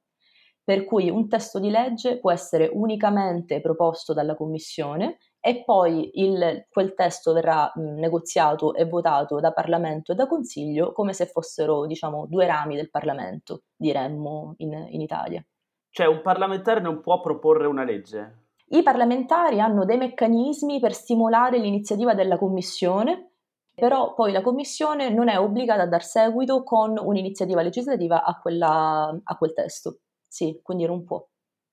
Per 0.63 0.85
cui 0.85 1.09
un 1.09 1.27
testo 1.27 1.59
di 1.59 1.69
legge 1.69 2.17
può 2.19 2.31
essere 2.31 2.69
unicamente 2.71 3.59
proposto 3.59 4.13
dalla 4.13 4.35
Commissione 4.35 5.17
e 5.45 5.65
poi 5.65 6.09
il, 6.21 6.67
quel 6.69 6.93
testo 6.93 7.33
verrà 7.33 7.69
mh, 7.75 7.99
negoziato 7.99 8.73
e 8.73 8.85
votato 8.85 9.41
da 9.41 9.51
Parlamento 9.51 10.13
e 10.13 10.15
da 10.15 10.25
Consiglio 10.25 10.93
come 10.93 11.11
se 11.11 11.25
fossero, 11.25 11.85
diciamo, 11.85 12.27
due 12.29 12.47
rami 12.47 12.77
del 12.77 12.89
Parlamento, 12.89 13.63
diremmo 13.75 14.53
in, 14.59 14.71
in 14.91 15.01
Italia. 15.01 15.45
Cioè 15.89 16.07
un 16.07 16.21
parlamentare 16.21 16.79
non 16.79 17.01
può 17.01 17.19
proporre 17.19 17.67
una 17.67 17.83
legge? 17.83 18.45
I 18.67 18.83
parlamentari 18.83 19.59
hanno 19.59 19.83
dei 19.83 19.97
meccanismi 19.97 20.79
per 20.79 20.93
stimolare 20.93 21.57
l'iniziativa 21.57 22.13
della 22.13 22.37
Commissione, 22.37 23.31
però 23.75 24.13
poi 24.13 24.31
la 24.31 24.41
Commissione 24.41 25.09
non 25.09 25.27
è 25.27 25.37
obbligata 25.37 25.81
a 25.81 25.87
dar 25.87 26.05
seguito 26.05 26.63
con 26.63 26.97
un'iniziativa 26.97 27.61
legislativa 27.61 28.23
a, 28.23 28.39
quella, 28.39 29.19
a 29.21 29.37
quel 29.37 29.51
testo. 29.51 29.97
Sì, 30.25 30.61
quindi 30.63 30.85
non 30.85 31.03
può. 31.03 31.21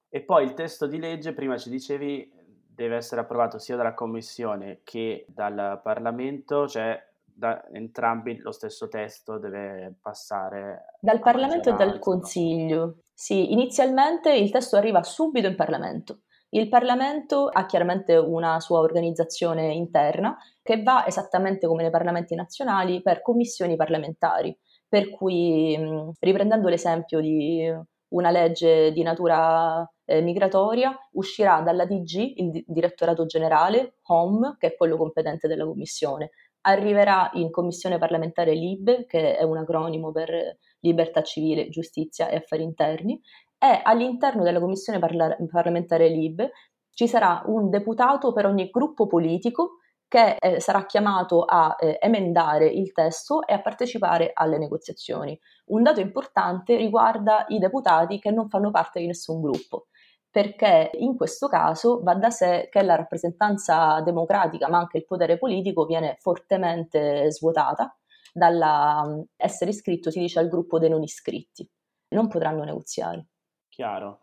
E 0.09 0.25
poi 0.25 0.43
il 0.43 0.55
testo 0.55 0.89
di 0.89 0.99
legge, 0.99 1.33
prima 1.35 1.57
ci 1.57 1.71
dicevi, 1.71 2.40
deve 2.81 2.97
essere 2.97 3.21
approvato 3.21 3.59
sia 3.59 3.77
dalla 3.77 3.93
Commissione 3.93 4.81
che 4.85 5.27
dal 5.29 5.81
Parlamento, 5.83 6.67
cioè 6.67 6.99
da 7.23 7.63
entrambi 7.73 8.39
lo 8.39 8.53
stesso 8.53 8.89
testo 8.89 9.39
deve 9.39 9.97
passare 10.01 10.97
dal 11.01 11.21
Parlamento 11.21 11.69
e 11.71 11.75
dal 11.75 11.99
Consiglio. 11.99 13.01
Sì, 13.13 13.53
inizialmente 13.53 14.33
il 14.33 14.51
testo 14.51 14.77
arriva 14.77 15.03
subito 15.03 15.47
in 15.47 15.57
Parlamento. 15.57 16.21
Il 16.53 16.69
Parlamento 16.71 17.49
ha 17.49 17.67
chiaramente 17.67 18.17
una 18.17 18.59
sua 18.61 18.79
organizzazione 18.79 19.73
interna 19.75 20.37
che 20.63 20.83
va 20.83 21.07
esattamente 21.07 21.67
come 21.67 21.83
nei 21.83 21.91
parlamenti 21.91 22.35
nazionali 22.35 23.03
per 23.03 23.21
commissioni 23.21 23.77
parlamentari. 23.77 24.59
Per 24.89 25.11
cui, 25.11 25.79
riprendendo 26.19 26.69
l'esempio 26.69 27.21
di 27.21 27.71
una 28.11 28.31
legge 28.31 28.93
di 28.93 29.03
natura 29.03 29.89
eh, 30.05 30.21
migratoria 30.21 30.97
uscirà 31.13 31.61
dalla 31.61 31.85
DG, 31.85 32.33
il 32.37 32.65
direttorato 32.67 33.27
generale, 33.27 33.99
HOME, 34.03 34.57
che 34.59 34.69
è 34.69 34.77
quello 34.77 34.97
competente 34.97 35.49
della 35.49 35.65
Commissione, 35.65 36.31
arriverà 36.63 37.31
in 37.35 37.51
Commissione 37.51 37.99
parlamentare 37.99 38.55
LIBE, 38.55 39.07
che 39.07 39.37
è 39.37 39.43
un 39.43 39.59
acronimo 39.59 40.13
per 40.13 40.57
Libertà 40.81 41.23
Civile, 41.23 41.69
Giustizia 41.69 42.29
e 42.29 42.37
Affari 42.37 42.63
Interni, 42.63 43.21
e 43.59 43.81
all'interno 43.83 44.43
della 44.43 44.61
Commissione 44.61 44.99
parla- 44.99 45.37
parlamentare 45.51 46.09
LIBE 46.09 46.51
ci 46.93 47.07
sarà 47.07 47.43
un 47.47 47.71
deputato 47.71 48.33
per 48.33 48.47
ogni 48.47 48.69
gruppo 48.71 49.07
politico 49.07 49.80
che 50.11 50.39
eh, 50.41 50.59
sarà 50.59 50.87
chiamato 50.87 51.45
a 51.45 51.77
eh, 51.79 51.99
emendare 52.03 52.67
il 52.67 52.91
testo 52.91 53.47
e 53.47 53.53
a 53.55 53.61
partecipare 53.61 54.33
alle 54.35 54.59
negoziazioni. 54.59 55.39
Un 55.67 55.85
dato 55.85 56.01
importante 56.01 56.75
riguarda 56.75 57.45
i 57.47 57.61
deputati 57.61 58.19
che 58.19 58.33
non 58.33 58.49
fanno 58.49 58.73
parte 58.73 58.99
di 58.99 59.07
nessun 59.07 59.41
gruppo 59.41 59.87
perché 60.29 60.91
in 60.95 61.17
questo 61.17 61.47
caso 61.47 62.03
va 62.03 62.15
da 62.15 62.31
sé 62.31 62.69
che 62.71 62.83
la 62.83 62.97
rappresentanza 62.97 64.01
democratica, 64.01 64.69
ma 64.69 64.79
anche 64.79 64.99
il 64.99 65.05
potere 65.05 65.39
politico, 65.39 65.85
viene 65.85 66.17
fortemente 66.21 67.31
svuotata 67.31 67.97
dall'essere 68.33 69.71
iscritto, 69.71 70.11
si 70.11 70.21
dice, 70.21 70.39
al 70.39 70.49
gruppo 70.49 70.79
dei 70.79 70.89
non 70.89 71.03
iscritti. 71.03 71.69
Non 72.11 72.29
potranno 72.29 72.65
negoziare. 72.65 73.27
Chiaro. 73.69 74.21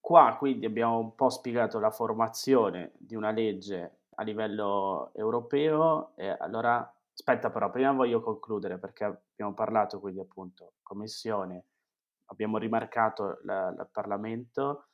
Qua 0.00 0.36
quindi 0.36 0.66
abbiamo 0.66 0.98
un 0.98 1.14
po' 1.14 1.28
spiegato 1.28 1.78
la 1.78 1.90
formazione 1.90 2.92
di 2.98 3.14
una 3.14 3.30
legge 3.30 4.01
a 4.14 4.22
livello 4.22 5.10
europeo 5.14 6.12
e 6.16 6.28
allora 6.28 6.92
aspetta 7.12 7.50
però, 7.50 7.70
prima 7.70 7.92
voglio 7.92 8.20
concludere 8.20 8.78
perché 8.78 9.04
abbiamo 9.04 9.54
parlato 9.54 10.00
quindi 10.00 10.20
appunto 10.20 10.74
Commissione, 10.82 11.64
abbiamo 12.26 12.58
rimarcato 12.58 13.38
il 13.42 13.88
Parlamento 13.90 14.86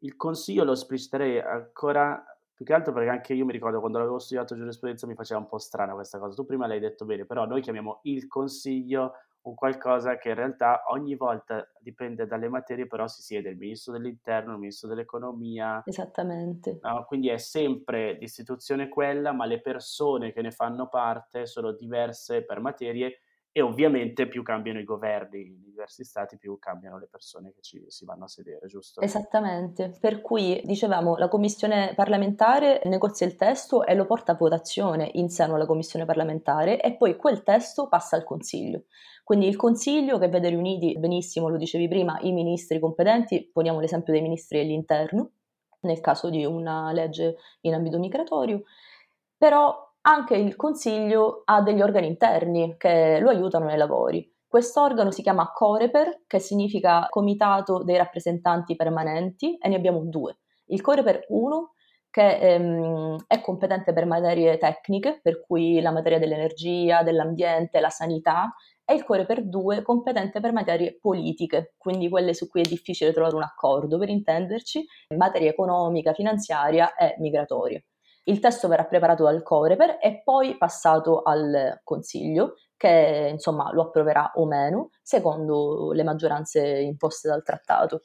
il 0.00 0.16
consiglio 0.16 0.64
lo 0.64 0.72
espliciterei 0.72 1.40
ancora 1.40 2.22
più 2.52 2.64
che 2.64 2.72
altro 2.72 2.92
perché 2.92 3.10
anche 3.10 3.34
io 3.34 3.44
mi 3.44 3.52
ricordo 3.52 3.80
quando 3.80 3.98
avevo 3.98 4.18
studiato 4.18 4.56
giurisprudenza 4.56 5.06
mi 5.06 5.14
faceva 5.14 5.40
un 5.40 5.46
po' 5.46 5.58
strana 5.58 5.92
questa 5.92 6.18
cosa. 6.18 6.34
Tu 6.34 6.46
prima 6.46 6.66
l'hai 6.66 6.80
detto 6.80 7.04
bene, 7.04 7.26
però 7.26 7.44
noi 7.44 7.60
chiamiamo 7.60 8.00
il 8.04 8.26
consiglio 8.26 9.12
un 9.48 9.54
qualcosa 9.54 10.18
che 10.18 10.30
in 10.30 10.34
realtà 10.34 10.84
ogni 10.88 11.14
volta 11.14 11.66
dipende 11.78 12.26
dalle 12.26 12.48
materie, 12.48 12.86
però 12.86 13.06
si 13.06 13.22
siede 13.22 13.50
il 13.50 13.56
ministro 13.56 13.92
dell'interno, 13.92 14.52
il 14.52 14.58
ministro 14.58 14.88
dell'economia. 14.88 15.82
Esattamente. 15.84 16.80
No? 16.82 17.04
Quindi 17.04 17.28
è 17.28 17.38
sempre 17.38 18.14
l'istituzione 18.14 18.88
quella, 18.88 19.32
ma 19.32 19.44
le 19.44 19.60
persone 19.60 20.32
che 20.32 20.42
ne 20.42 20.50
fanno 20.50 20.88
parte 20.88 21.46
sono 21.46 21.72
diverse 21.72 22.44
per 22.44 22.60
materie 22.60 23.20
e 23.56 23.62
ovviamente 23.62 24.28
più 24.28 24.42
cambiano 24.42 24.78
i 24.80 24.84
governi 24.84 25.46
in 25.46 25.62
diversi 25.62 26.04
stati, 26.04 26.36
più 26.36 26.58
cambiano 26.58 26.98
le 26.98 27.08
persone 27.10 27.54
che 27.54 27.62
ci 27.62 27.82
si 27.88 28.04
vanno 28.04 28.24
a 28.24 28.28
sedere, 28.28 28.66
giusto? 28.66 29.00
Esattamente, 29.00 29.96
per 29.98 30.20
cui 30.20 30.60
dicevamo 30.62 31.16
la 31.16 31.28
commissione 31.28 31.94
parlamentare 31.96 32.82
negozia 32.84 33.24
il 33.24 33.34
testo 33.34 33.86
e 33.86 33.94
lo 33.94 34.04
porta 34.04 34.32
a 34.32 34.34
votazione 34.34 35.08
in 35.14 35.30
seno 35.30 35.54
alla 35.54 35.64
commissione 35.64 36.04
parlamentare 36.04 36.82
e 36.82 36.98
poi 36.98 37.16
quel 37.16 37.42
testo 37.42 37.88
passa 37.88 38.16
al 38.16 38.24
Consiglio. 38.24 38.82
Quindi 39.24 39.46
il 39.46 39.56
Consiglio 39.56 40.18
che 40.18 40.28
vede 40.28 40.50
riuniti, 40.50 40.94
benissimo 40.98 41.48
lo 41.48 41.56
dicevi 41.56 41.88
prima, 41.88 42.18
i 42.20 42.32
ministri 42.32 42.78
competenti, 42.78 43.48
poniamo 43.50 43.80
l'esempio 43.80 44.12
dei 44.12 44.20
ministri 44.20 44.58
dell'interno, 44.58 45.30
nel 45.80 46.00
caso 46.00 46.28
di 46.28 46.44
una 46.44 46.92
legge 46.92 47.36
in 47.62 47.72
ambito 47.72 47.98
migratorio, 47.98 48.64
però 49.34 49.85
Anche 50.08 50.36
il 50.36 50.54
Consiglio 50.54 51.42
ha 51.46 51.62
degli 51.62 51.82
organi 51.82 52.06
interni 52.06 52.76
che 52.78 53.18
lo 53.20 53.28
aiutano 53.28 53.64
nei 53.66 53.76
lavori. 53.76 54.24
Quest'organo 54.46 55.10
si 55.10 55.20
chiama 55.20 55.50
Coreper, 55.50 56.22
che 56.28 56.38
significa 56.38 57.08
Comitato 57.10 57.82
dei 57.82 57.96
rappresentanti 57.96 58.76
permanenti, 58.76 59.56
e 59.56 59.68
ne 59.68 59.74
abbiamo 59.74 60.04
due. 60.04 60.38
Il 60.66 60.80
Coreper 60.80 61.24
1 61.28 61.72
che 62.08 62.38
ehm, 62.38 63.24
è 63.26 63.40
competente 63.40 63.92
per 63.92 64.06
materie 64.06 64.56
tecniche, 64.58 65.18
per 65.20 65.44
cui 65.44 65.80
la 65.80 65.90
materia 65.90 66.20
dell'energia, 66.20 67.02
dell'ambiente, 67.02 67.80
la 67.80 67.90
sanità, 67.90 68.54
e 68.84 68.94
il 68.94 69.02
Core 69.02 69.26
per 69.26 69.44
due 69.44 69.82
competente 69.82 70.38
per 70.40 70.52
materie 70.52 70.98
politiche, 71.00 71.74
quindi 71.76 72.08
quelle 72.08 72.32
su 72.32 72.48
cui 72.48 72.62
è 72.62 72.68
difficile 72.68 73.12
trovare 73.12 73.34
un 73.34 73.42
accordo, 73.42 73.98
per 73.98 74.08
intenderci, 74.08 74.86
materia 75.16 75.50
economica, 75.50 76.14
finanziaria 76.14 76.94
e 76.94 77.16
migratoria. 77.18 77.82
Il 78.28 78.40
testo 78.40 78.66
verrà 78.66 78.84
preparato 78.84 79.22
dal 79.22 79.42
Coreper 79.42 79.98
e 80.00 80.22
poi 80.24 80.56
passato 80.56 81.22
al 81.22 81.80
Consiglio, 81.84 82.54
che 82.76 83.28
insomma 83.30 83.72
lo 83.72 83.82
approverà 83.82 84.32
o 84.34 84.46
meno, 84.46 84.90
secondo 85.00 85.92
le 85.92 86.02
maggioranze 86.02 86.80
imposte 86.80 87.28
dal 87.28 87.44
trattato. 87.44 88.00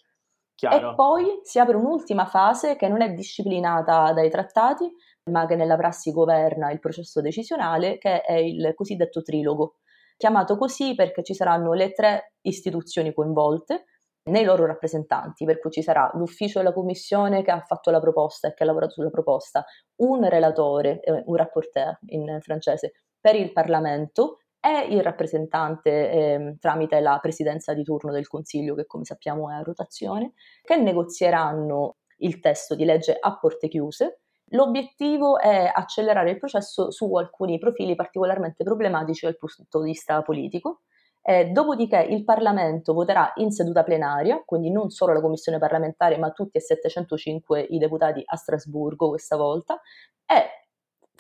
Chiaro. 0.54 0.92
E 0.92 0.96
poi 0.96 1.40
si 1.42 1.58
apre 1.58 1.75
un'ultima 1.75 2.28
fase 2.28 2.75
che 2.75 2.88
non 2.88 3.01
è 3.01 3.13
disciplinata 3.13 4.13
dai 4.13 4.30
trattati, 4.30 4.92
ma 5.32 5.48
che 5.48 5.56
nella 5.56 5.75
prassi 5.75 6.12
governa 6.12 6.70
il 6.72 6.80
processo 6.80 7.20
decisionale, 7.20 7.98
che 7.98 8.22
è 8.22 8.36
il 8.36 8.74
cosiddetto 8.75 9.24
trilogo, 9.24 9.78
chiamato 10.18 10.56
così 10.56 10.94
perché 10.94 11.24
ci 11.24 11.34
saranno 11.34 11.74
le 11.74 11.94
tre 11.94 12.34
istituzioni 12.42 13.12
coinvolte 13.12 13.86
nei 14.24 14.44
loro 14.44 14.66
rappresentanti, 14.66 15.46
per 15.46 15.60
cui 15.60 15.72
ci 15.72 15.82
sarà 15.82 16.12
l'ufficio 16.13 16.60
della 16.60 16.74
commissione 16.74 17.42
che 17.42 17.51
ha 17.51 17.62
fatto 17.62 17.90
la 17.90 18.00
proposta 18.00 18.48
e 18.48 18.54
che 18.54 18.63
ha 18.63 18.66
lavorato 18.66 18.94
sulla 18.94 19.10
proposta, 19.10 19.66
un 19.98 20.28
relatore, 20.28 21.00
eh, 21.01 21.24
un 21.25 21.36
rapporteur 21.36 21.98
in 22.08 22.38
francese, 22.42 22.94
per 23.20 23.36
il 23.36 23.51
Parlamento 23.51 24.38
è 24.60 24.86
il 24.88 25.01
rappresentante 25.01 26.12
eh, 26.12 26.56
tramite 26.60 27.00
la 27.00 27.18
presidenza 27.20 27.74
di 27.74 27.84
turno 27.84 28.12
del 28.12 28.28
Consiglio, 28.28 28.75
che 28.75 28.86
come 28.86 29.06
sappiamo 29.06 29.50
è 29.50 29.56
a 29.56 29.62
rotazione, 29.62 30.34
che 30.62 30.78
negozieranno 30.78 31.98
il 32.18 32.40
testo 32.40 32.75
di 32.75 32.86
legge 32.86 33.18
a 33.20 33.38
porte 33.40 33.68
chiuse. 33.68 34.22
L'obiettivo 34.54 35.40
è 35.40 35.72
accelerare 35.74 36.32
il 36.32 36.38
processo 36.38 36.92
su 36.92 37.12
alcuni 37.16 37.58
profili 37.58 37.96
particolarmente 37.96 38.63
problematici 38.63 39.25
dal 39.25 39.38
punto 39.38 39.82
di 39.82 39.92
vista 39.92 40.22
politico. 40.22 40.82
Eh, 41.24 41.46
dopodiché 41.51 42.00
il 42.10 42.24
Parlamento 42.24 42.94
voterà 42.94 43.32
in 43.36 43.51
seduta 43.51 43.84
plenaria, 43.84 44.42
quindi 44.44 44.72
non 44.72 44.90
solo 44.90 45.13
la 45.13 45.22
Commissione 45.22 45.60
parlamentare, 45.60 46.18
ma 46.18 46.32
tutti 46.32 46.58
e 46.58 46.62
705 46.62 47.62
i 47.70 47.78
deputati 47.78 48.22
a 48.25 48.36
Strasburgo 48.36 49.10
questa 49.10 49.36
volta, 49.36 49.80
e 50.25 50.62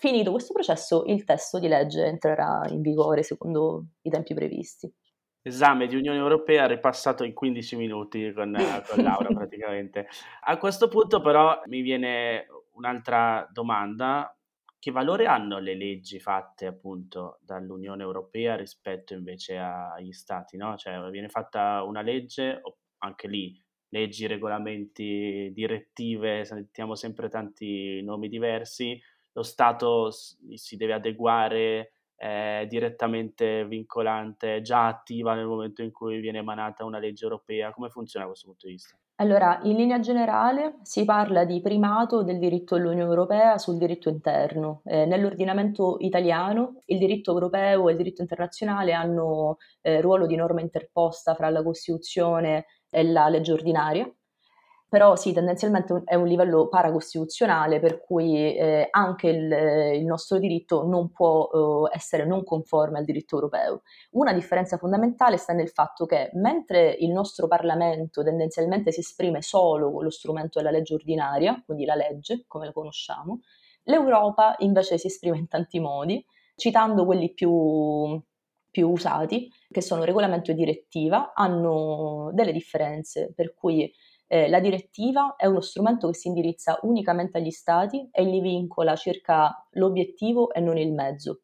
Finito 0.01 0.31
questo 0.31 0.51
processo, 0.51 1.03
il 1.05 1.23
testo 1.25 1.59
di 1.59 1.67
legge 1.67 2.03
entrerà 2.05 2.63
in 2.69 2.81
vigore 2.81 3.21
secondo 3.21 3.85
i 4.01 4.09
tempi 4.09 4.33
previsti. 4.33 4.91
Esame 5.43 5.85
di 5.85 5.95
Unione 5.95 6.17
Europea 6.17 6.65
ripassato 6.65 7.23
in 7.23 7.35
15 7.35 7.75
minuti 7.75 8.33
con, 8.33 8.51
con 8.89 8.97
Laura 9.05 9.29
praticamente. 9.31 10.07
A 10.45 10.57
questo 10.57 10.87
punto 10.87 11.21
però 11.21 11.61
mi 11.67 11.81
viene 11.81 12.47
un'altra 12.71 13.47
domanda. 13.51 14.35
Che 14.83 14.89
valore 14.89 15.27
hanno 15.27 15.59
le 15.59 15.75
leggi 15.75 16.19
fatte 16.19 16.65
appunto 16.65 17.37
dall'Unione 17.43 18.01
Europea 18.01 18.55
rispetto 18.55 19.13
invece 19.13 19.55
agli 19.55 20.11
stati? 20.11 20.57
No? 20.57 20.75
Cioè 20.75 21.07
viene 21.11 21.29
fatta 21.29 21.83
una 21.83 22.01
legge, 22.01 22.59
anche 22.97 23.27
lì 23.27 23.55
leggi, 23.89 24.25
regolamenti, 24.25 25.51
direttive, 25.53 26.45
sentiamo 26.45 26.95
sempre 26.95 27.29
tanti 27.29 28.01
nomi 28.01 28.27
diversi, 28.27 28.99
lo 29.33 29.43
Stato 29.43 30.09
si 30.09 30.77
deve 30.77 30.93
adeguare, 30.93 31.91
è 32.15 32.65
direttamente 32.67 33.67
vincolante, 33.67 34.55
è 34.55 34.61
già 34.61 34.87
attiva 34.87 35.35
nel 35.35 35.45
momento 35.45 35.83
in 35.83 35.91
cui 35.91 36.19
viene 36.21 36.39
emanata 36.39 36.85
una 36.85 36.97
legge 36.97 37.25
europea? 37.25 37.71
Come 37.71 37.89
funziona 37.89 38.25
da 38.25 38.31
questo 38.31 38.47
punto 38.47 38.65
di 38.65 38.73
vista? 38.73 38.97
Allora, 39.21 39.59
in 39.65 39.75
linea 39.75 39.99
generale 39.99 40.79
si 40.81 41.05
parla 41.05 41.45
di 41.45 41.61
primato 41.61 42.23
del 42.23 42.39
diritto 42.39 42.75
dell'Unione 42.75 43.07
Europea 43.07 43.59
sul 43.59 43.77
diritto 43.77 44.09
interno. 44.09 44.81
Eh, 44.83 45.05
nell'ordinamento 45.05 45.97
italiano 45.99 46.81
il 46.87 46.97
diritto 46.97 47.31
europeo 47.31 47.87
e 47.87 47.91
il 47.91 47.97
diritto 47.97 48.23
internazionale 48.23 48.93
hanno 48.93 49.57
eh, 49.81 50.01
ruolo 50.01 50.25
di 50.25 50.35
norma 50.35 50.61
interposta 50.61 51.35
fra 51.35 51.51
la 51.51 51.61
Costituzione 51.61 52.65
e 52.89 53.03
la 53.03 53.29
legge 53.29 53.51
ordinaria 53.51 54.11
però 54.91 55.15
sì, 55.15 55.31
tendenzialmente 55.31 56.01
è 56.03 56.15
un 56.15 56.27
livello 56.27 56.67
paracostituzionale 56.67 57.79
per 57.79 58.01
cui 58.01 58.53
eh, 58.57 58.89
anche 58.91 59.29
il, 59.29 59.49
il, 59.99 60.03
nostro 60.03 60.37
diritto 60.37 60.85
non 60.85 61.13
può 61.13 61.87
eh, 61.89 61.95
essere 61.95 62.25
non 62.25 62.43
conforme 62.43 62.97
al 62.97 63.05
diritto 63.05 63.35
europeo. 63.35 63.83
Una 64.11 64.33
differenza 64.33 64.75
fondamentale 64.75 65.37
sta 65.37 65.53
nel 65.53 65.69
fatto 65.69 66.05
che 66.05 66.31
mentre 66.33 66.89
il 66.99 67.09
nostro 67.11 67.47
Parlamento 67.47 68.21
tendenzialmente 68.21 68.91
si 68.91 68.99
esprime 68.99 69.41
solo 69.41 69.93
con 69.93 70.03
lo 70.03 70.09
strumento 70.09 70.59
della 70.59 70.71
legge 70.71 70.95
ordinaria, 70.95 71.63
quindi 71.65 71.85
la 71.85 71.95
legge 71.95 72.43
come 72.45 72.65
la 72.65 72.73
conosciamo, 72.73 73.39
l'Europa 73.83 74.55
invece 74.57 74.97
si 74.97 75.07
esprime 75.07 75.37
in 75.37 75.47
tanti 75.47 75.79
modi, 75.79 76.21
citando 76.57 77.05
quelli 77.05 77.31
più, 77.31 78.21
più 78.69 78.89
usati, 78.89 79.49
che 79.69 79.81
sono 79.81 80.03
regolamento 80.03 80.51
e 80.51 80.53
direttiva, 80.53 81.31
hanno 81.33 82.29
delle 82.33 82.51
differenze, 82.51 83.31
per 83.33 83.53
cui 83.53 83.89
eh, 84.33 84.47
la 84.47 84.61
direttiva 84.61 85.35
è 85.35 85.45
uno 85.45 85.59
strumento 85.59 86.07
che 86.07 86.13
si 86.13 86.29
indirizza 86.29 86.79
unicamente 86.83 87.37
agli 87.37 87.51
Stati 87.51 88.07
e 88.13 88.23
li 88.23 88.39
vincola 88.39 88.95
circa 88.95 89.67
l'obiettivo 89.71 90.53
e 90.53 90.61
non 90.61 90.77
il 90.77 90.93
mezzo. 90.93 91.41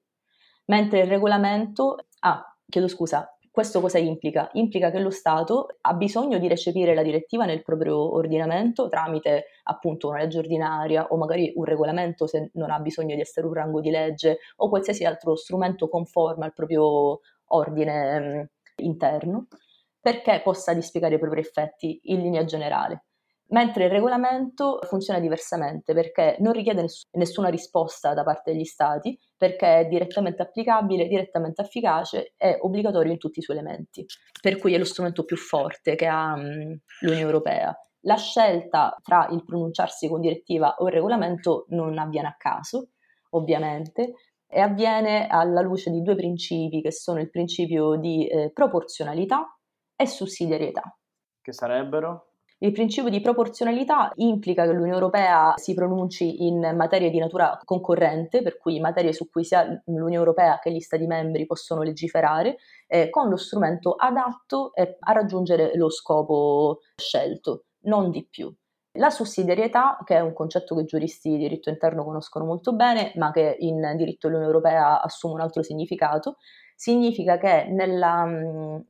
Mentre 0.68 1.02
il 1.02 1.08
regolamento, 1.08 1.98
ah, 2.22 2.42
chiedo 2.66 2.88
scusa, 2.88 3.30
questo 3.52 3.82
cosa 3.82 3.98
implica? 3.98 4.50
Implica 4.54 4.90
che 4.90 5.00
lo 5.00 5.10
Stato 5.10 5.68
ha 5.82 5.94
bisogno 5.96 6.38
di 6.38 6.48
recepire 6.48 6.96
la 6.96 7.04
direttiva 7.04 7.44
nel 7.44 7.62
proprio 7.62 8.14
ordinamento 8.16 8.88
tramite 8.88 9.48
appunto 9.64 10.08
una 10.08 10.20
legge 10.20 10.38
ordinaria 10.38 11.08
o 11.08 11.18
magari 11.18 11.52
un 11.56 11.66
regolamento 11.66 12.26
se 12.26 12.52
non 12.54 12.72
ha 12.72 12.80
bisogno 12.80 13.16
di 13.16 13.22
essere 13.22 13.48
un 13.48 13.54
rango 13.54 13.82
di 13.82 13.90
legge 13.90 14.38
o 14.58 14.70
qualsiasi 14.70 15.04
altro 15.04 15.36
strumento 15.36 15.90
conforme 15.90 16.46
al 16.46 16.54
proprio 16.54 17.20
ordine 17.48 18.20
mh, 18.20 18.38
mm, 18.38 18.42
interno 18.86 19.48
perché 20.08 20.40
possa 20.42 20.74
dispiegare 20.74 21.16
i 21.16 21.20
propri 21.20 21.42
effetti 21.42 22.00
in 22.04 22.22
linea 22.22 22.46
generale. 22.46 23.08
Mentre 23.48 23.84
il 23.84 23.90
regolamento 23.90 24.80
funziona 24.84 25.20
diversamente 25.20 25.94
perché 25.94 26.38
non 26.40 26.54
richiede 26.54 26.84
ness- 26.84 27.10
nessuna 27.18 27.50
risposta 27.50 28.14
da 28.14 28.24
parte 28.24 28.54
degli 28.54 28.64
Stati, 28.64 29.20
perché 29.36 29.80
è 29.80 29.86
direttamente 29.88 30.44
applicabile, 30.44 31.10
direttamente 31.10 31.62
efficace 31.62 32.36
e 32.38 32.58
obbligatorio 32.58 33.12
in 33.12 33.18
tutti 33.18 33.40
i 33.40 33.42
suoi 33.42 33.58
elementi, 33.58 34.06
per 34.42 34.58
cui 34.60 34.74
è 34.74 34.78
lo 34.78 34.86
strumento 34.86 35.26
più 35.26 35.36
forte 35.36 35.96
che 35.96 36.06
ha 36.06 36.38
mh, 36.38 36.80
l'Unione 37.02 37.26
Europea. 37.26 37.78
La 38.04 38.16
scelta 38.16 38.96
tra 39.04 39.28
il 39.32 39.44
pronunciarsi 39.44 40.08
con 40.08 40.22
direttiva 40.22 40.76
o 40.78 40.88
il 40.88 40.94
regolamento 40.94 41.66
non 41.72 41.98
avviene 41.98 42.30
a 42.30 42.36
caso, 42.38 42.92
ovviamente, 43.32 44.14
e 44.48 44.62
avviene 44.62 45.28
alla 45.28 45.60
luce 45.60 45.92
di 45.92 46.02
due 46.02 46.16
principi 46.16 46.82
che 46.82 46.94
sono 46.94 47.20
il 47.20 47.30
principio 47.30 47.98
di 47.98 48.26
eh, 48.26 48.52
proporzionalità 48.54 49.52
e 49.98 50.08
sussidiarietà. 50.08 50.98
Che 51.42 51.52
sarebbero? 51.52 52.28
Il 52.60 52.72
principio 52.72 53.12
di 53.12 53.22
proporzionalità 53.22 54.12
implica 54.16 54.64
che 54.64 54.72
l'Unione 54.72 54.94
Europea 54.94 55.54
si 55.58 55.76
pronunci 55.76 56.48
in 56.48 56.74
materie 56.76 57.12
di 57.12 57.20
natura 57.20 57.60
concorrente, 57.64 58.42
per 58.42 58.58
cui 58.58 58.80
materie 58.80 59.14
su 59.14 59.30
cui 59.30 59.44
sia 59.44 59.64
l'Unione 59.86 60.16
Europea 60.16 60.58
che 60.58 60.72
gli 60.72 60.80
Stati 60.80 61.06
membri 61.06 61.46
possono 61.46 61.84
legiferare, 61.84 62.58
eh, 62.88 63.12
con 63.12 63.30
lo 63.30 63.38
strumento 63.38 63.94
adatto 63.94 64.74
eh, 64.74 64.98
a 65.00 65.12
raggiungere 65.12 65.76
lo 65.76 65.92
scopo 65.92 66.80
scelto, 66.96 67.66
non 67.82 68.10
di 68.10 68.26
più. 68.28 68.52
La 68.94 69.12
sussidiarietà, 69.12 70.00
che 70.04 70.16
è 70.16 70.22
un 70.22 70.34
concetto 70.34 70.74
che 70.74 70.82
i 70.82 70.86
giuristi 70.86 71.30
di 71.30 71.38
diritto 71.38 71.70
interno 71.70 72.04
conoscono 72.04 72.46
molto 72.46 72.74
bene, 72.74 73.12
ma 73.18 73.30
che 73.30 73.56
in 73.60 73.94
diritto 73.96 74.26
dell'Unione 74.26 74.52
Europea 74.52 75.00
assume 75.00 75.36
un 75.36 75.42
altro 75.42 75.62
significato, 75.62 76.38
significa 76.78 77.40
che 77.40 77.66
nella, 77.72 78.24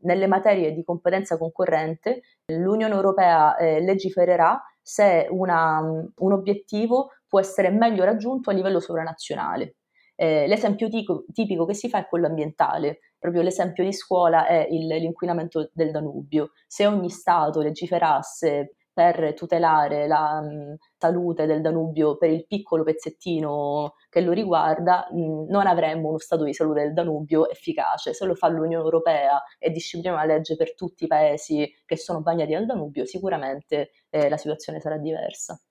nelle 0.01 0.27
materie 0.27 0.73
di 0.73 0.83
competenza 0.83 1.37
concorrente 1.37 2.21
l'Unione 2.47 2.93
Europea 2.93 3.55
eh, 3.55 3.79
legifererà 3.79 4.61
se 4.81 5.27
una, 5.31 5.79
un 5.79 6.31
obiettivo 6.33 7.11
può 7.25 7.39
essere 7.39 7.69
meglio 7.69 8.03
raggiunto 8.03 8.49
a 8.49 8.53
livello 8.53 8.81
sovranazionale. 8.81 9.77
Eh, 10.15 10.47
l'esempio 10.47 10.89
tipico, 10.89 11.25
tipico, 11.31 11.65
che 11.65 11.75
si 11.75 11.87
fa 11.87 11.99
è 11.99 12.07
quello 12.07 12.27
ambientale, 12.27 12.99
proprio 13.17 13.41
l'esempio 13.41 13.85
di 13.85 13.93
scuola 13.93 14.47
è 14.47 14.67
il, 14.69 14.87
l'inquinamento 14.87 15.69
del 15.71 15.91
Danubio. 15.91 16.51
Se 16.67 16.85
ogni 16.85 17.09
Stato 17.09 17.61
legiferasse 17.61 18.75
per 18.97 19.35
tutelare 19.35 20.07
la 20.07 20.41
mh, 20.41 20.77
salute 20.97 21.45
del 21.45 21.61
Danubio 21.61 22.17
per 22.17 22.31
il 22.31 22.47
piccolo 22.47 22.81
pezzettino 22.81 23.93
che 24.09 24.21
lo 24.21 24.31
riguarda, 24.31 25.07
mh, 25.11 25.45
non 25.49 25.67
avremmo 25.67 26.07
uno 26.07 26.17
stato 26.17 26.43
di 26.43 26.53
salute 26.55 26.81
del 26.81 26.93
Danubio 26.93 27.47
efficace. 27.47 28.15
Se 28.15 28.25
lo 28.25 28.33
fa 28.33 28.47
l'Unione 28.47 28.83
Europea 28.83 29.39
e 29.59 29.69
disciplina 29.69 30.15
una 30.15 30.25
legge 30.25 30.55
per 30.55 30.73
tutti 30.73 31.03
i 31.03 31.07
paesi 31.07 31.71
che 31.85 31.95
sono 31.95 32.21
bagnati 32.21 32.53
dal 32.53 32.65
Danubio, 32.65 33.05
sicuramente 33.05 33.91
eh, 34.09 34.29
la 34.29 34.37
situazione 34.37 34.79
sarà 34.79 34.97
diversa. 34.97 35.61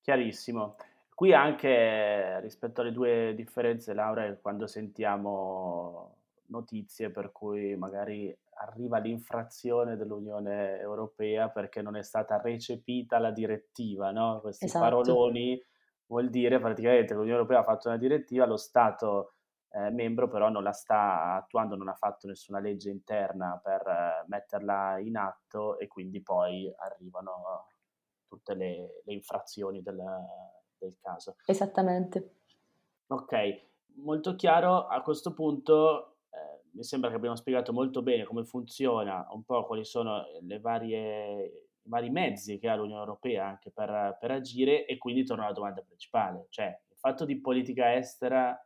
Chiarissimo. 0.00 0.74
Qui 1.14 1.32
anche 1.32 2.40
rispetto 2.40 2.80
alle 2.80 2.90
due 2.90 3.32
differenze, 3.36 3.94
Laura, 3.94 4.36
quando 4.42 4.66
sentiamo 4.66 6.16
notizie 6.46 7.10
per 7.10 7.30
cui 7.30 7.76
magari 7.76 8.36
arriva 8.62 8.98
l'infrazione 8.98 9.96
dell'Unione 9.96 10.78
Europea 10.78 11.48
perché 11.48 11.82
non 11.82 11.96
è 11.96 12.02
stata 12.02 12.40
recepita 12.40 13.18
la 13.18 13.30
direttiva, 13.30 14.10
no? 14.10 14.40
Questi 14.40 14.66
esatto. 14.66 14.84
paroloni 14.84 15.60
vuol 16.06 16.30
dire 16.30 16.60
praticamente 16.60 17.08
che 17.08 17.14
l'Unione 17.14 17.38
Europea 17.38 17.60
ha 17.60 17.64
fatto 17.64 17.88
una 17.88 17.96
direttiva, 17.96 18.46
lo 18.46 18.56
Stato 18.56 19.34
eh, 19.70 19.90
membro 19.90 20.28
però 20.28 20.48
non 20.50 20.62
la 20.62 20.72
sta 20.72 21.34
attuando, 21.34 21.76
non 21.76 21.88
ha 21.88 21.94
fatto 21.94 22.26
nessuna 22.26 22.60
legge 22.60 22.90
interna 22.90 23.58
per 23.62 23.80
eh, 23.86 24.24
metterla 24.26 24.98
in 24.98 25.16
atto 25.16 25.78
e 25.78 25.86
quindi 25.88 26.22
poi 26.22 26.72
arrivano 26.76 27.68
tutte 28.28 28.54
le, 28.54 29.02
le 29.04 29.12
infrazioni 29.12 29.82
del, 29.82 30.02
del 30.78 30.96
caso. 31.00 31.36
Esattamente. 31.46 32.36
Ok, 33.06 33.34
molto 33.96 34.34
chiaro. 34.36 34.86
A 34.86 35.02
questo 35.02 35.32
punto 35.32 36.11
mi 36.72 36.82
sembra 36.84 37.10
che 37.10 37.16
abbiamo 37.16 37.36
spiegato 37.36 37.72
molto 37.72 38.02
bene 38.02 38.24
come 38.24 38.44
funziona, 38.44 39.26
un 39.30 39.44
po' 39.44 39.66
quali 39.66 39.84
sono 39.84 40.24
le 40.40 40.60
varie, 40.60 41.68
i 41.82 41.88
vari 41.88 42.10
mezzi 42.10 42.58
che 42.58 42.68
ha 42.68 42.74
l'Unione 42.74 43.00
Europea 43.00 43.46
anche 43.46 43.70
per, 43.70 44.16
per 44.18 44.30
agire 44.30 44.86
e 44.86 44.98
quindi 44.98 45.24
torno 45.24 45.44
alla 45.44 45.52
domanda 45.52 45.82
principale, 45.82 46.46
cioè 46.48 46.66
il 46.66 46.96
fatto 46.96 47.24
di 47.24 47.40
politica 47.40 47.94
estera 47.94 48.58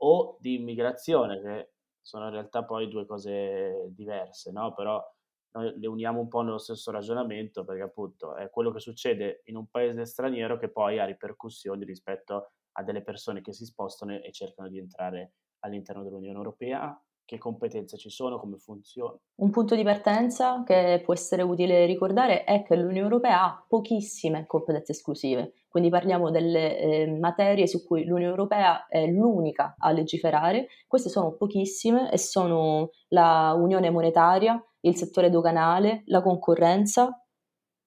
o 0.00 0.36
di 0.40 0.54
immigrazione, 0.54 1.40
che 1.40 1.72
sono 2.00 2.26
in 2.26 2.32
realtà 2.32 2.64
poi 2.64 2.88
due 2.88 3.06
cose 3.06 3.88
diverse, 3.90 4.52
no? 4.52 4.72
Però 4.72 5.02
noi 5.50 5.78
le 5.78 5.86
uniamo 5.86 6.20
un 6.20 6.28
po' 6.28 6.42
nello 6.42 6.58
stesso 6.58 6.90
ragionamento 6.90 7.64
perché 7.64 7.82
appunto 7.82 8.36
è 8.36 8.50
quello 8.50 8.70
che 8.70 8.80
succede 8.80 9.42
in 9.46 9.56
un 9.56 9.66
paese 9.68 10.04
straniero 10.04 10.58
che 10.58 10.68
poi 10.70 10.98
ha 10.98 11.04
ripercussioni 11.04 11.84
rispetto 11.84 12.52
a 12.72 12.82
delle 12.82 13.02
persone 13.02 13.40
che 13.40 13.52
si 13.52 13.64
spostano 13.64 14.20
e 14.20 14.30
cercano 14.30 14.68
di 14.68 14.78
entrare 14.78 15.32
all'interno 15.60 16.04
dell'Unione 16.04 16.36
Europea 16.36 17.02
che 17.28 17.36
competenze 17.36 17.98
ci 17.98 18.08
sono, 18.08 18.38
come 18.38 18.56
funziona. 18.56 19.14
Un 19.34 19.50
punto 19.50 19.74
di 19.74 19.82
partenza 19.82 20.62
che 20.64 21.02
può 21.04 21.12
essere 21.12 21.42
utile 21.42 21.84
ricordare 21.84 22.44
è 22.44 22.62
che 22.62 22.74
l'Unione 22.74 23.00
Europea 23.00 23.42
ha 23.42 23.64
pochissime 23.68 24.46
competenze 24.46 24.92
esclusive, 24.92 25.52
quindi 25.68 25.90
parliamo 25.90 26.30
delle 26.30 26.78
eh, 26.78 27.18
materie 27.20 27.66
su 27.66 27.84
cui 27.84 28.06
l'Unione 28.06 28.30
Europea 28.30 28.86
è 28.86 29.06
l'unica 29.06 29.74
a 29.76 29.90
legiferare, 29.90 30.68
queste 30.86 31.10
sono 31.10 31.36
pochissime 31.36 32.10
e 32.10 32.16
sono 32.16 32.92
la 33.08 33.54
unione 33.54 33.90
monetaria, 33.90 34.58
il 34.80 34.96
settore 34.96 35.28
doganale, 35.28 36.04
la 36.06 36.22
concorrenza, 36.22 37.22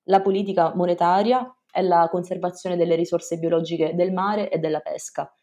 la 0.03 0.21
politica 0.21 0.75
monetaria 0.75 1.51
e 1.73 1.81
la 1.81 2.07
conservazione 2.11 2.77
delle 2.77 2.93
risorse 2.93 3.39
biologiche 3.39 3.95
del 3.95 4.13
mare 4.13 4.51
e 4.51 4.59
della 4.59 4.81
pesca. 4.81 5.33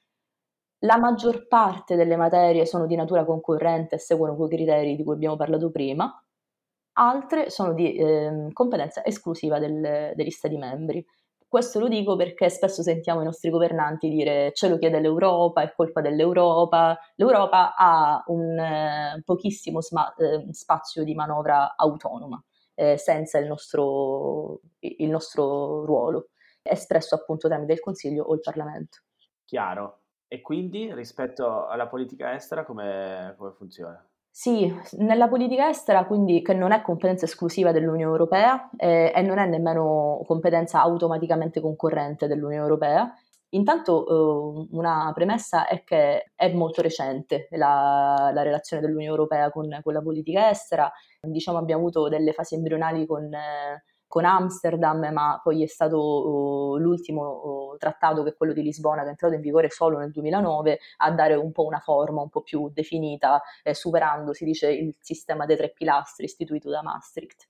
La 0.82 0.96
maggior 0.96 1.48
parte 1.48 1.96
delle 1.96 2.16
materie 2.16 2.64
sono 2.64 2.86
di 2.86 2.94
natura 2.94 3.24
concorrente 3.24 3.96
e 3.96 3.98
seguono 3.98 4.36
quei 4.36 4.48
criteri 4.48 4.94
di 4.94 5.02
cui 5.02 5.14
abbiamo 5.14 5.34
parlato 5.34 5.70
prima, 5.70 6.22
altre 6.92 7.50
sono 7.50 7.72
di 7.74 7.96
eh, 7.96 8.48
competenza 8.52 9.04
esclusiva 9.04 9.58
del, 9.58 10.12
degli 10.14 10.30
Stati 10.30 10.56
membri. 10.56 11.04
Questo 11.48 11.80
lo 11.80 11.88
dico 11.88 12.14
perché 12.14 12.50
spesso 12.50 12.82
sentiamo 12.82 13.22
i 13.22 13.24
nostri 13.24 13.50
governanti 13.50 14.08
dire 14.08 14.52
ce 14.52 14.68
lo 14.68 14.78
chiede 14.78 15.00
l'Europa, 15.00 15.62
è 15.62 15.72
colpa 15.74 16.00
dell'Europa. 16.00 16.96
L'Europa 17.16 17.74
ha 17.74 18.22
un 18.26 18.58
eh, 18.58 19.22
pochissimo 19.24 19.80
sma- 19.80 20.14
eh, 20.14 20.46
spazio 20.52 21.02
di 21.04 21.14
manovra 21.14 21.74
autonoma, 21.74 22.40
eh, 22.74 22.98
senza 22.98 23.38
il 23.38 23.46
nostro, 23.48 24.60
il 24.80 25.08
nostro 25.08 25.84
ruolo, 25.84 26.28
espresso 26.62 27.14
appunto 27.14 27.48
tramite 27.48 27.72
il 27.72 27.80
Consiglio 27.80 28.24
o 28.24 28.34
il 28.34 28.40
Parlamento. 28.40 28.98
Chiaro. 29.44 30.02
E 30.28 30.42
quindi 30.42 30.92
rispetto 30.92 31.66
alla 31.66 31.86
politica 31.86 32.34
estera 32.34 32.64
come, 32.64 33.34
come 33.38 33.52
funziona? 33.52 34.06
Sì, 34.30 34.72
nella 34.98 35.26
politica 35.26 35.68
estera, 35.68 36.04
quindi 36.04 36.42
che 36.42 36.54
non 36.54 36.70
è 36.70 36.82
competenza 36.82 37.24
esclusiva 37.24 37.72
dell'Unione 37.72 38.12
Europea 38.12 38.70
eh, 38.76 39.10
e 39.12 39.22
non 39.22 39.38
è 39.38 39.46
nemmeno 39.46 40.22
competenza 40.26 40.80
automaticamente 40.80 41.60
concorrente 41.60 42.28
dell'Unione 42.28 42.62
Europea. 42.62 43.12
Intanto 43.50 44.06
eh, 44.06 44.68
una 44.72 45.10
premessa 45.14 45.66
è 45.66 45.82
che 45.82 46.30
è 46.36 46.52
molto 46.52 46.82
recente 46.82 47.48
la, 47.52 48.30
la 48.32 48.42
relazione 48.42 48.82
dell'Unione 48.82 49.10
Europea 49.10 49.50
con, 49.50 49.66
con, 49.82 49.92
la 49.94 50.02
politica 50.02 50.50
estera, 50.50 50.92
diciamo 51.20 51.58
abbiamo 51.58 51.80
avuto 51.80 52.08
delle 52.08 52.32
fasi 52.32 52.54
embrionali 52.54 53.06
con... 53.06 53.32
Eh, 53.32 53.82
con 54.08 54.24
Amsterdam, 54.24 55.10
ma 55.12 55.38
poi 55.42 55.62
è 55.62 55.66
stato 55.66 55.98
uh, 55.98 56.76
l'ultimo 56.78 57.72
uh, 57.72 57.76
trattato, 57.76 58.22
che 58.22 58.30
è 58.30 58.36
quello 58.36 58.54
di 58.54 58.62
Lisbona, 58.62 59.02
che 59.02 59.08
è 59.08 59.10
entrato 59.10 59.34
in 59.34 59.42
vigore 59.42 59.68
solo 59.70 59.98
nel 59.98 60.10
2009, 60.10 60.78
a 60.96 61.12
dare 61.12 61.34
un 61.34 61.52
po' 61.52 61.66
una 61.66 61.78
forma 61.78 62.22
un 62.22 62.30
po' 62.30 62.40
più 62.40 62.70
definita, 62.72 63.40
eh, 63.62 63.74
superando, 63.74 64.32
si 64.32 64.44
dice, 64.44 64.72
il 64.72 64.96
sistema 64.98 65.44
dei 65.44 65.56
tre 65.56 65.70
pilastri 65.70 66.24
istituito 66.24 66.70
da 66.70 66.82
Maastricht. 66.82 67.48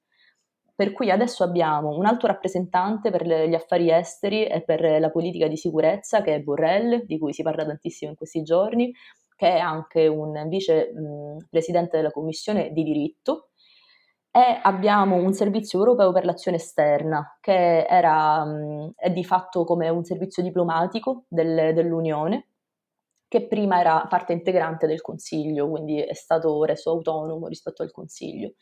Per 0.74 0.92
cui 0.92 1.10
adesso 1.10 1.42
abbiamo 1.44 1.96
un 1.96 2.06
alto 2.06 2.26
rappresentante 2.26 3.10
per 3.10 3.24
gli 3.26 3.54
affari 3.54 3.90
esteri 3.90 4.46
e 4.46 4.62
per 4.62 5.00
la 5.00 5.10
politica 5.10 5.48
di 5.48 5.56
sicurezza, 5.56 6.22
che 6.22 6.36
è 6.36 6.40
Borrell, 6.40 7.04
di 7.04 7.18
cui 7.18 7.32
si 7.32 7.42
parla 7.42 7.64
tantissimo 7.64 8.10
in 8.10 8.16
questi 8.16 8.42
giorni, 8.42 8.92
che 9.34 9.54
è 9.54 9.58
anche 9.58 10.06
un 10.08 10.48
vice 10.48 10.92
mh, 10.92 11.46
presidente 11.48 11.96
della 11.96 12.10
Commissione 12.10 12.72
di 12.72 12.82
diritto, 12.82 13.47
e 14.38 14.60
abbiamo 14.62 15.16
un 15.16 15.32
servizio 15.32 15.80
europeo 15.80 16.12
per 16.12 16.24
l'azione 16.24 16.58
esterna 16.58 17.38
che 17.40 17.84
era, 17.86 18.44
mh, 18.44 18.92
è 18.94 19.10
di 19.10 19.24
fatto 19.24 19.64
come 19.64 19.88
un 19.88 20.04
servizio 20.04 20.44
diplomatico 20.44 21.24
del, 21.28 21.74
dell'Unione 21.74 22.46
che 23.26 23.48
prima 23.48 23.80
era 23.80 24.06
parte 24.08 24.32
integrante 24.32 24.86
del 24.86 25.00
Consiglio, 25.00 25.68
quindi 25.68 26.00
è 26.00 26.14
stato 26.14 26.62
reso 26.64 26.90
autonomo 26.90 27.48
rispetto 27.48 27.82
al 27.82 27.90
Consiglio. 27.90 28.52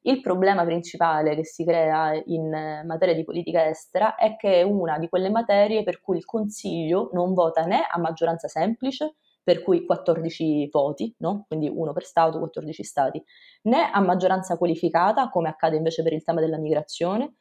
Il 0.00 0.22
problema 0.22 0.64
principale 0.64 1.34
che 1.34 1.44
si 1.44 1.64
crea 1.64 2.14
in 2.24 2.82
materia 2.86 3.14
di 3.14 3.24
politica 3.24 3.68
estera 3.68 4.14
è 4.14 4.36
che 4.36 4.60
è 4.60 4.62
una 4.62 4.98
di 4.98 5.08
quelle 5.08 5.30
materie 5.30 5.82
per 5.82 6.00
cui 6.00 6.16
il 6.16 6.24
Consiglio 6.24 7.10
non 7.12 7.34
vota 7.34 7.64
né 7.66 7.84
a 7.88 7.98
maggioranza 7.98 8.48
semplice 8.48 9.16
per 9.46 9.62
cui 9.62 9.84
14 9.84 10.68
voti, 10.72 11.14
no? 11.18 11.44
quindi 11.46 11.68
uno 11.68 11.92
per 11.92 12.02
Stato, 12.02 12.40
14 12.40 12.82
Stati, 12.82 13.22
né 13.62 13.88
a 13.92 14.00
maggioranza 14.00 14.56
qualificata, 14.56 15.28
come 15.28 15.48
accade 15.48 15.76
invece 15.76 16.02
per 16.02 16.12
il 16.12 16.24
tema 16.24 16.40
della 16.40 16.58
migrazione, 16.58 17.36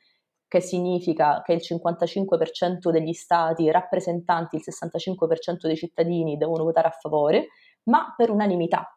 che 0.48 0.62
significa 0.62 1.42
che 1.44 1.54
il 1.54 1.62
55% 1.68 2.92
degli 2.92 3.14
Stati 3.14 3.72
rappresentanti 3.72 4.58
il 4.58 4.62
65% 4.64 5.66
dei 5.66 5.76
cittadini 5.76 6.38
devono 6.38 6.64
votare 6.64 6.90
a 6.90 6.92
favore, 6.92 7.48
ma 7.86 8.14
per 8.16 8.30
unanimità, 8.30 8.95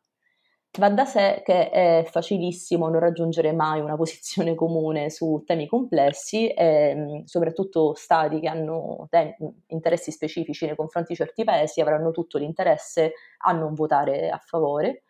Va 0.76 0.90
da 0.90 1.06
sé 1.06 1.42
che 1.44 1.70
è 1.70 2.04
facilissimo 2.06 2.88
non 2.88 3.00
raggiungere 3.00 3.52
mai 3.52 3.80
una 3.80 3.96
posizione 3.96 4.54
comune 4.56 5.10
su 5.10 5.42
temi 5.44 5.66
complessi 5.66 6.48
e 6.48 7.22
soprattutto 7.24 7.94
stati 7.94 8.38
che 8.38 8.48
hanno 8.48 9.06
te- 9.08 9.36
interessi 9.68 10.12
specifici 10.12 10.66
nei 10.66 10.76
confronti 10.76 11.12
di 11.12 11.18
certi 11.18 11.42
paesi 11.42 11.80
avranno 11.80 12.10
tutto 12.10 12.38
l'interesse 12.38 13.12
a 13.38 13.52
non 13.52 13.74
votare 13.74 14.28
a 14.28 14.38
favore, 14.38 15.04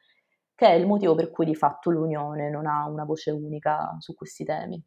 che 0.55 0.67
è 0.67 0.73
il 0.73 0.87
motivo 0.87 1.15
per 1.15 1.31
cui 1.31 1.45
di 1.45 1.55
fatto 1.55 1.91
l'Unione 1.91 2.51
non 2.51 2.67
ha 2.67 2.87
una 2.87 3.05
voce 3.05 3.31
unica 3.31 3.97
su 3.99 4.15
questi 4.15 4.45
temi. 4.45 4.83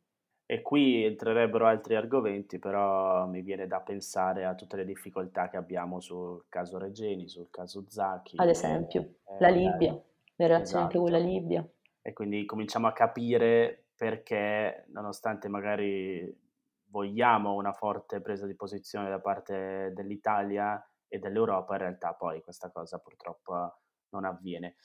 E 0.46 0.62
qui 0.62 1.06
entrerebbero 1.06 1.66
altri 1.66 1.96
argomenti, 1.96 2.60
però 2.60 3.26
mi 3.28 3.42
viene 3.42 3.68
da 3.68 3.80
pensare 3.80 4.46
a 4.46 4.56
tutte 4.56 4.78
le 4.78 4.84
difficoltà 4.84 5.48
che 5.48 5.56
abbiamo 5.56 6.02
sul 6.02 6.44
caso 6.50 6.78
Regeni, 6.78 7.30
sul 7.30 7.50
caso 7.50 7.86
Zacchi. 7.88 8.36
Ad 8.38 8.50
esempio, 8.50 9.02
e, 9.24 9.38
la 9.40 9.48
Libia 9.48 9.98
le 10.42 10.48
relazioni 10.48 10.86
esatto. 10.86 10.98
anche 10.98 10.98
con 10.98 11.12
la 11.12 11.26
Libia. 11.26 11.70
E 12.02 12.14
quindi 12.14 12.46
cominciamo 12.46 12.88
a 12.88 12.94
capire 12.94 13.90
perché, 13.96 14.86
nonostante 14.90 15.48
magari 15.48 16.40
vogliamo 16.90 17.54
una 17.54 17.72
forte 17.72 18.20
presa 18.22 18.46
di 18.46 18.56
posizione 18.56 19.10
da 19.10 19.20
parte 19.20 19.92
dell'Italia 19.94 20.84
e 21.08 21.20
dell'Europa, 21.20 21.74
in 21.74 21.80
realtà 21.80 22.14
poi 22.14 22.42
questa 22.42 22.72
cosa 22.72 22.98
purtroppo 23.00 23.80
non 24.10 24.26
avviene. 24.26 24.76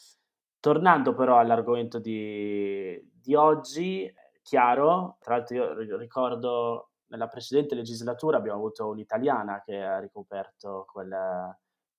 Tornando 0.61 1.14
però 1.14 1.38
all'argomento 1.38 1.99
di, 1.99 3.01
di 3.12 3.35
oggi, 3.35 4.12
chiaro, 4.42 5.16
tra 5.21 5.37
l'altro 5.37 5.57
io 5.83 5.97
ricordo 5.97 6.90
nella 7.09 7.29
precedente 7.29 7.75
legislatura 7.75 8.37
abbiamo 8.37 8.59
avuto 8.59 8.88
un'italiana 8.88 9.62
che 9.64 9.81
ha 9.83 9.99
ricoperto 9.99 10.85
quella, 10.90 11.57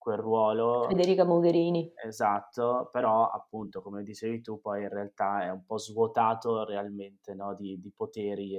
quel 0.08 0.20
ruolo. 0.20 0.86
Federica 0.88 1.26
Mogherini. 1.26 1.92
Esatto, 2.02 2.88
però 2.94 3.28
appunto 3.28 3.82
come 3.82 4.04
dicevi 4.04 4.42
tu 4.42 4.62
poi 4.62 4.84
in 4.84 4.90
realtà 4.90 5.44
è 5.44 5.50
un 5.50 5.66
po' 5.66 5.78
svuotato 5.78 6.64
realmente 6.64 7.34
no, 7.34 7.54
di, 7.54 7.78
di 7.82 7.92
poteri 7.94 8.58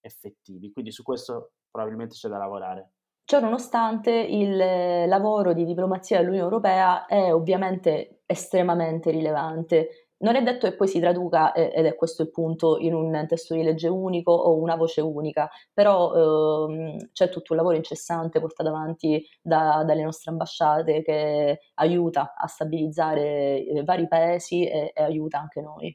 effettivi, 0.00 0.70
quindi 0.72 0.92
su 0.92 1.02
questo 1.02 1.52
probabilmente 1.70 2.14
c'è 2.14 2.28
da 2.28 2.36
lavorare. 2.36 2.90
Ciò 3.24 3.40
nonostante 3.40 4.10
il 4.10 4.54
lavoro 5.08 5.54
di 5.54 5.64
diplomazia 5.64 6.18
dell'Unione 6.18 6.44
Europea 6.44 7.06
è 7.06 7.32
ovviamente 7.32 8.20
estremamente 8.26 9.10
rilevante 9.10 10.03
Non 10.24 10.36
è 10.36 10.42
detto 10.42 10.66
che 10.66 10.74
poi 10.74 10.88
si 10.88 11.00
traduca, 11.00 11.52
ed 11.52 11.84
è 11.84 11.94
questo 11.96 12.22
il 12.22 12.30
punto, 12.30 12.78
in 12.78 12.94
un 12.94 13.26
testo 13.28 13.52
di 13.52 13.62
legge 13.62 13.88
unico 13.88 14.32
o 14.32 14.56
una 14.56 14.74
voce 14.74 15.02
unica, 15.02 15.50
però 15.70 16.66
ehm, 16.66 17.10
c'è 17.12 17.28
tutto 17.28 17.52
un 17.52 17.58
lavoro 17.58 17.76
incessante 17.76 18.40
portato 18.40 18.70
avanti 18.70 19.22
da, 19.42 19.84
dalle 19.84 20.02
nostre 20.02 20.30
ambasciate 20.30 21.02
che 21.02 21.60
aiuta 21.74 22.32
a 22.34 22.46
stabilizzare 22.46 23.66
eh, 23.66 23.84
vari 23.84 24.08
paesi 24.08 24.66
e, 24.66 24.92
e 24.94 25.02
aiuta 25.02 25.40
anche 25.40 25.60
noi. 25.60 25.94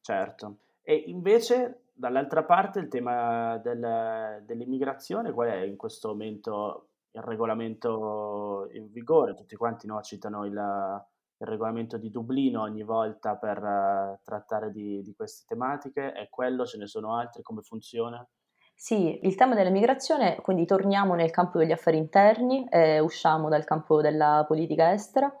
Certo. 0.00 0.58
E 0.80 0.94
invece 1.08 1.86
dall'altra 1.92 2.44
parte 2.44 2.78
il 2.78 2.86
tema 2.86 3.58
del, 3.58 4.44
dell'immigrazione, 4.46 5.32
qual 5.32 5.48
è 5.48 5.62
in 5.62 5.76
questo 5.76 6.08
momento 6.08 6.90
il 7.10 7.22
regolamento 7.22 8.68
in 8.70 8.92
vigore? 8.92 9.34
Tutti 9.34 9.56
quanti 9.56 9.88
no, 9.88 10.00
citano 10.00 10.44
il, 10.44 11.04
il 11.38 11.46
regolamento 11.46 11.98
di 11.98 12.10
Dublino 12.10 12.62
ogni 12.62 12.82
volta 12.82 13.36
per 13.36 13.58
uh, 13.58 14.18
trattare 14.22 14.70
di, 14.70 15.02
di, 15.02 15.14
queste 15.14 15.44
tematiche, 15.46 16.12
è 16.12 16.28
quello, 16.28 16.64
ce 16.64 16.78
ne 16.78 16.86
sono 16.86 17.16
altri, 17.16 17.42
come 17.42 17.62
funziona? 17.62 18.26
Sì, 18.74 19.20
il 19.22 19.34
tema 19.34 19.54
dell'immigrazione, 19.54 20.36
quindi 20.40 20.66
torniamo 20.66 21.14
nel 21.14 21.30
campo 21.30 21.58
degli 21.58 21.72
affari 21.72 21.96
interni 21.96 22.66
e 22.68 22.98
usciamo 22.98 23.48
dal 23.48 23.64
campo 23.64 24.00
della 24.00 24.44
politica 24.46 24.92
estera. 24.92 25.32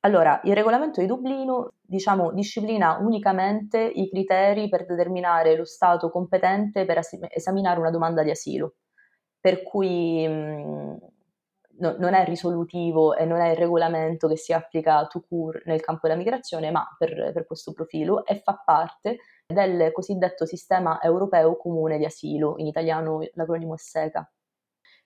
Allora, 0.00 0.40
il 0.44 0.54
regolamento 0.54 1.00
di 1.00 1.06
Dublino, 1.06 1.74
diciamo, 1.80 2.32
disciplina 2.32 2.98
unicamente 3.00 3.80
i 3.80 4.08
criteri 4.08 4.68
per 4.68 4.84
determinare 4.84 5.56
lo 5.56 5.64
Stato 5.64 6.10
competente 6.10 6.84
per 6.84 7.00
esaminare 7.30 7.80
una 7.80 7.90
domanda 7.90 8.22
di 8.22 8.30
asilo, 8.30 8.74
per 9.40 9.62
cui 9.62 10.26
mh, 10.26 10.98
no, 11.78 11.96
non 11.98 12.14
è 12.14 12.24
risolutivo 12.24 13.14
e 13.14 13.24
non 13.24 13.40
è 13.40 13.50
il 13.50 13.56
regolamento 13.56 14.28
che 14.28 14.36
si 14.36 14.52
applica 14.52 15.06
to 15.06 15.20
cure 15.20 15.62
nel 15.66 15.80
campo 15.80 16.06
della 16.06 16.18
migrazione, 16.18 16.70
ma 16.70 16.86
per, 16.98 17.32
per 17.32 17.46
questo 17.46 17.72
profilo 17.72 18.24
e 18.24 18.40
fa 18.40 18.62
parte 18.64 19.18
del 19.46 19.92
cosiddetto 19.92 20.44
sistema 20.44 21.00
europeo 21.02 21.56
comune 21.56 21.98
di 21.98 22.04
asilo, 22.04 22.54
in 22.58 22.66
italiano 22.66 23.20
l'acronimo 23.34 23.74
è 23.74 23.78
SECA, 23.78 24.30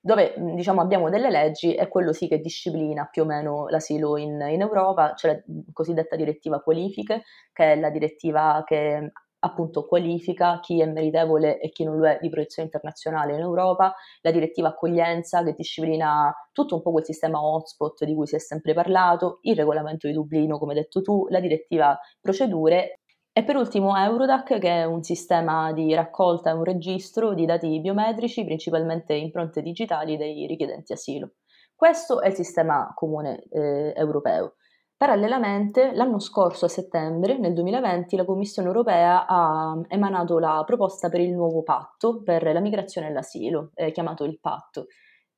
dove 0.01 0.35
diciamo, 0.37 0.81
abbiamo 0.81 1.11
delle 1.11 1.31
leggi 1.31 1.75
e 1.75 1.89
quello 1.89 2.13
sì 2.13 2.27
che 2.27 2.41
disciplina 2.41 3.07
più 3.07 3.23
o 3.23 3.27
meno 3.27 3.69
l'asilo 3.69 4.17
in, 4.17 4.41
in 4.49 4.61
Europa, 4.63 5.13
c'è 5.15 5.29
la 5.29 5.43
cosiddetta 5.73 6.17
direttiva 6.17 6.61
qualifiche, 6.61 7.23
che 7.53 7.73
è 7.73 7.77
la 7.77 7.91
direttiva 7.91 8.63
che 8.67 9.13
appunto 9.40 9.87
qualifica 9.87 10.61
chi 10.61 10.81
è 10.81 10.87
meritevole 10.87 11.59
e 11.61 11.70
chi 11.70 11.85
non 11.85 11.98
lo 11.98 12.07
è 12.07 12.18
di 12.20 12.29
protezione 12.29 12.68
internazionale 12.72 13.35
in 13.35 13.40
Europa, 13.40 13.94
la 14.20 14.31
direttiva 14.31 14.68
accoglienza 14.68 15.42
che 15.42 15.55
disciplina 15.55 16.33
tutto 16.53 16.76
un 16.76 16.83
po' 16.83 16.92
quel 16.92 17.05
sistema 17.05 17.42
hotspot 17.42 18.05
di 18.05 18.14
cui 18.14 18.26
si 18.26 18.37
è 18.37 18.38
sempre 18.38 18.74
parlato, 18.74 19.38
il 19.42 19.57
regolamento 19.57 20.07
di 20.07 20.12
Dublino 20.12 20.59
come 20.59 20.72
hai 20.72 20.81
detto 20.81 21.03
tu, 21.03 21.26
la 21.29 21.40
direttiva 21.40 21.98
procedure 22.20 23.00
e 23.33 23.44
per 23.44 23.57
ultimo 23.57 23.96
Eurodac 23.96 24.59
che 24.59 24.68
è 24.68 24.85
un 24.85 25.03
sistema 25.03 25.72
di 25.72 25.94
raccolta 25.94 26.50
e 26.50 26.55
un 26.55 26.64
registro 26.64 27.33
di 27.33 27.46
dati 27.46 27.81
biometrici, 27.81 28.44
principalmente 28.44 29.14
impronte 29.14 29.62
digitali 29.62 30.16
dei 30.16 30.46
richiedenti 30.46 30.92
asilo. 30.92 31.35
Questo 31.74 32.20
è 32.20 32.29
il 32.29 32.35
sistema 32.35 32.92
comune 32.94 33.44
eh, 33.50 33.94
europeo. 33.96 34.57
Parallelamente, 35.01 35.93
l'anno 35.95 36.19
scorso, 36.19 36.67
a 36.67 36.69
settembre, 36.69 37.39
nel 37.39 37.55
2020, 37.55 38.17
la 38.17 38.27
Commissione 38.27 38.69
europea 38.69 39.25
ha 39.27 39.81
emanato 39.89 40.39
la 40.39 40.63
proposta 40.67 41.09
per 41.09 41.21
il 41.21 41.33
nuovo 41.33 41.63
patto 41.63 42.21
per 42.23 42.43
la 42.53 42.61
migrazione 42.61 43.07
e 43.07 43.13
l'asilo, 43.13 43.71
eh, 43.77 43.93
chiamato 43.93 44.25
il 44.25 44.39
patto. 44.39 44.89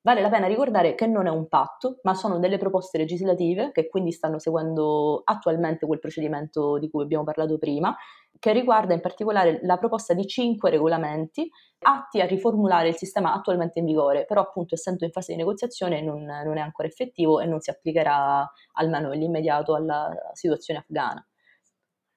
Vale 0.00 0.20
la 0.20 0.30
pena 0.30 0.48
ricordare 0.48 0.96
che 0.96 1.06
non 1.06 1.28
è 1.28 1.30
un 1.30 1.46
patto, 1.46 2.00
ma 2.02 2.12
sono 2.14 2.40
delle 2.40 2.58
proposte 2.58 2.98
legislative 2.98 3.70
che 3.70 3.88
quindi 3.88 4.10
stanno 4.10 4.40
seguendo 4.40 5.22
attualmente 5.24 5.86
quel 5.86 6.00
procedimento 6.00 6.76
di 6.78 6.90
cui 6.90 7.04
abbiamo 7.04 7.22
parlato 7.22 7.56
prima, 7.56 7.96
che 8.38 8.52
riguarda 8.52 8.94
in 8.94 9.00
particolare 9.00 9.60
la 9.62 9.76
proposta 9.76 10.14
di 10.14 10.26
cinque 10.26 10.70
regolamenti 10.70 11.48
atti 11.84 12.20
a 12.20 12.26
riformulare 12.26 12.88
il 12.88 12.96
sistema 12.96 13.32
attualmente 13.32 13.78
in 13.78 13.84
vigore, 13.84 14.24
però 14.24 14.40
appunto 14.40 14.74
essendo 14.74 15.04
in 15.04 15.10
fase 15.10 15.32
di 15.32 15.38
negoziazione 15.38 16.00
non, 16.00 16.22
non 16.24 16.56
è 16.56 16.60
ancora 16.60 16.88
effettivo 16.88 17.40
e 17.40 17.46
non 17.46 17.60
si 17.60 17.70
applicherà 17.70 18.50
almeno 18.74 19.08
nell'immediato 19.08 19.74
alla 19.74 20.12
situazione 20.32 20.80
afghana. 20.80 21.24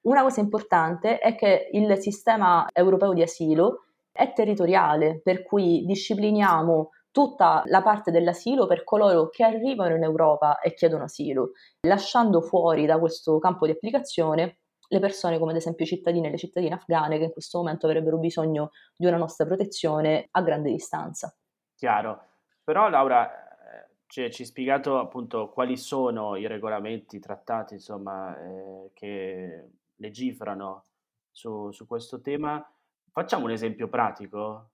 Una 0.02 0.22
cosa 0.22 0.40
importante 0.40 1.18
è 1.18 1.34
che 1.34 1.68
il 1.72 1.98
sistema 1.98 2.68
europeo 2.72 3.12
di 3.12 3.22
asilo 3.22 3.86
è 4.12 4.32
territoriale, 4.32 5.20
per 5.22 5.42
cui 5.42 5.84
discipliniamo 5.84 6.90
tutta 7.10 7.62
la 7.66 7.82
parte 7.82 8.10
dell'asilo 8.10 8.66
per 8.66 8.84
coloro 8.84 9.30
che 9.30 9.42
arrivano 9.42 9.96
in 9.96 10.02
Europa 10.02 10.60
e 10.60 10.74
chiedono 10.74 11.04
asilo, 11.04 11.52
lasciando 11.80 12.40
fuori 12.40 12.86
da 12.86 12.98
questo 12.98 13.38
campo 13.38 13.66
di 13.66 13.72
applicazione 13.72 14.58
le 14.88 15.00
persone 15.00 15.38
come 15.38 15.50
ad 15.50 15.56
esempio 15.56 15.84
i 15.84 15.88
cittadini 15.88 16.26
e 16.26 16.30
le 16.30 16.38
cittadine 16.38 16.74
afghane 16.74 17.18
che 17.18 17.24
in 17.24 17.32
questo 17.32 17.58
momento 17.58 17.86
avrebbero 17.86 18.18
bisogno 18.18 18.70
di 18.96 19.06
una 19.06 19.16
nostra 19.16 19.46
protezione 19.46 20.28
a 20.30 20.42
grande 20.42 20.70
distanza. 20.70 21.34
Chiaro, 21.74 22.22
però 22.62 22.88
Laura 22.88 23.30
eh, 23.30 23.88
ci 24.06 24.22
hai 24.22 24.32
spiegato 24.32 24.98
appunto 24.98 25.50
quali 25.50 25.76
sono 25.76 26.36
i 26.36 26.46
regolamenti, 26.46 27.16
i 27.16 27.20
trattati 27.20 27.74
insomma 27.74 28.38
eh, 28.38 28.90
che 28.92 29.70
legiferano 29.96 30.86
su, 31.30 31.70
su 31.72 31.86
questo 31.86 32.20
tema. 32.20 32.64
Facciamo 33.10 33.44
un 33.44 33.50
esempio 33.50 33.88
pratico 33.88 34.70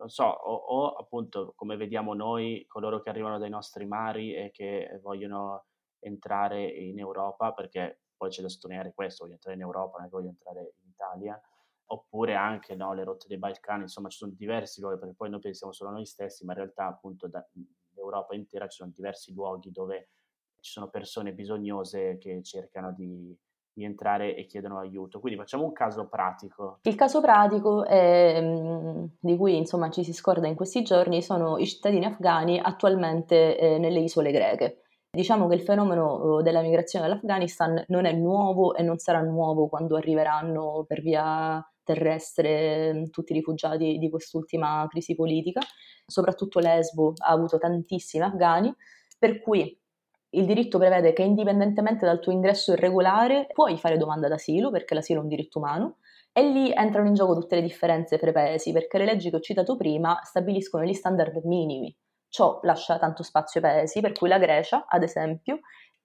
non 0.00 0.08
so, 0.08 0.24
o, 0.24 0.54
o, 0.54 0.88
appunto 0.94 1.52
come 1.54 1.76
vediamo 1.76 2.14
noi, 2.14 2.64
coloro 2.66 3.00
che 3.00 3.10
arrivano 3.10 3.38
dai 3.38 3.50
nostri 3.50 3.84
mari 3.84 4.34
e 4.34 4.50
che 4.50 4.98
vogliono 5.02 5.66
entrare 5.98 6.66
in 6.66 6.98
Europa, 6.98 7.52
perché 7.52 8.00
poi 8.20 8.28
c'è 8.28 8.42
da 8.42 8.50
sottolineare 8.50 8.92
questo, 8.92 9.24
voglio 9.24 9.36
entrare 9.36 9.56
in 9.56 9.62
Europa, 9.62 9.98
non 9.98 10.10
voglio 10.10 10.28
entrare 10.28 10.74
in 10.82 10.90
Italia, 10.90 11.40
oppure 11.86 12.34
anche 12.34 12.74
no, 12.74 12.92
le 12.92 13.02
rotte 13.02 13.24
dei 13.28 13.38
Balcani, 13.38 13.84
insomma 13.84 14.10
ci 14.10 14.18
sono 14.18 14.32
diversi 14.36 14.82
luoghi, 14.82 14.98
perché 14.98 15.14
poi 15.14 15.30
noi 15.30 15.40
pensiamo 15.40 15.72
solo 15.72 15.88
a 15.88 15.94
noi 15.94 16.04
stessi, 16.04 16.44
ma 16.44 16.52
in 16.52 16.58
realtà 16.58 16.86
appunto 16.86 17.28
da, 17.28 17.42
l'Europa 17.94 18.34
intera 18.34 18.68
ci 18.68 18.76
sono 18.76 18.92
diversi 18.94 19.32
luoghi 19.32 19.70
dove 19.70 20.10
ci 20.60 20.70
sono 20.70 20.90
persone 20.90 21.32
bisognose 21.32 22.18
che 22.18 22.42
cercano 22.42 22.92
di, 22.92 23.34
di 23.72 23.84
entrare 23.84 24.36
e 24.36 24.44
chiedono 24.44 24.78
aiuto. 24.78 25.18
Quindi 25.18 25.38
facciamo 25.38 25.64
un 25.64 25.72
caso 25.72 26.06
pratico. 26.06 26.80
Il 26.82 26.96
caso 26.96 27.22
pratico 27.22 27.86
è, 27.86 28.38
mm, 28.38 29.04
di 29.18 29.36
cui 29.38 29.56
insomma 29.56 29.88
ci 29.88 30.04
si 30.04 30.12
scorda 30.12 30.46
in 30.46 30.56
questi 30.56 30.82
giorni 30.82 31.22
sono 31.22 31.56
i 31.56 31.66
cittadini 31.66 32.04
afghani 32.04 32.60
attualmente 32.60 33.56
eh, 33.56 33.78
nelle 33.78 34.00
isole 34.00 34.30
greche. 34.30 34.82
Diciamo 35.12 35.48
che 35.48 35.56
il 35.56 35.62
fenomeno 35.62 36.38
eh, 36.38 36.42
della 36.44 36.62
migrazione 36.62 37.06
dall'Afghanistan 37.06 37.82
non 37.88 38.04
è 38.04 38.12
nuovo 38.12 38.76
e 38.76 38.82
non 38.82 38.98
sarà 38.98 39.20
nuovo 39.22 39.66
quando 39.66 39.96
arriveranno 39.96 40.84
per 40.86 41.00
via 41.00 41.60
terrestre 41.82 42.94
mm, 42.94 43.04
tutti 43.06 43.32
i 43.32 43.34
rifugiati 43.34 43.98
di 43.98 44.08
quest'ultima 44.08 44.86
crisi 44.88 45.16
politica. 45.16 45.60
Soprattutto 46.06 46.60
Lesbo 46.60 47.14
ha 47.16 47.32
avuto 47.32 47.58
tantissimi 47.58 48.22
afghani, 48.22 48.72
per 49.18 49.40
cui 49.40 49.76
il 50.34 50.46
diritto 50.46 50.78
prevede 50.78 51.12
che 51.12 51.22
indipendentemente 51.22 52.06
dal 52.06 52.20
tuo 52.20 52.30
ingresso 52.30 52.72
irregolare 52.72 53.48
puoi 53.52 53.76
fare 53.78 53.96
domanda 53.96 54.28
d'asilo 54.28 54.70
perché 54.70 54.94
l'asilo 54.94 55.18
è 55.18 55.22
un 55.22 55.28
diritto 55.28 55.58
umano 55.58 55.96
e 56.32 56.48
lì 56.48 56.72
entrano 56.72 57.08
in 57.08 57.14
gioco 57.14 57.34
tutte 57.34 57.56
le 57.56 57.62
differenze 57.62 58.16
fra 58.16 58.30
i 58.30 58.32
paesi 58.32 58.70
perché 58.70 58.98
le 58.98 59.06
leggi 59.06 59.28
che 59.30 59.36
ho 59.36 59.40
citato 59.40 59.76
prima 59.76 60.20
stabiliscono 60.22 60.84
gli 60.84 60.94
standard 60.94 61.40
minimi. 61.44 61.92
Ciò 62.30 62.60
lascia 62.62 62.98
tanto 62.98 63.22
spazio 63.22 63.60
ai 63.60 63.66
paesi, 63.66 64.00
per 64.00 64.12
cui 64.12 64.28
la 64.28 64.38
Grecia, 64.38 64.86
ad 64.88 65.02
esempio, 65.02 65.60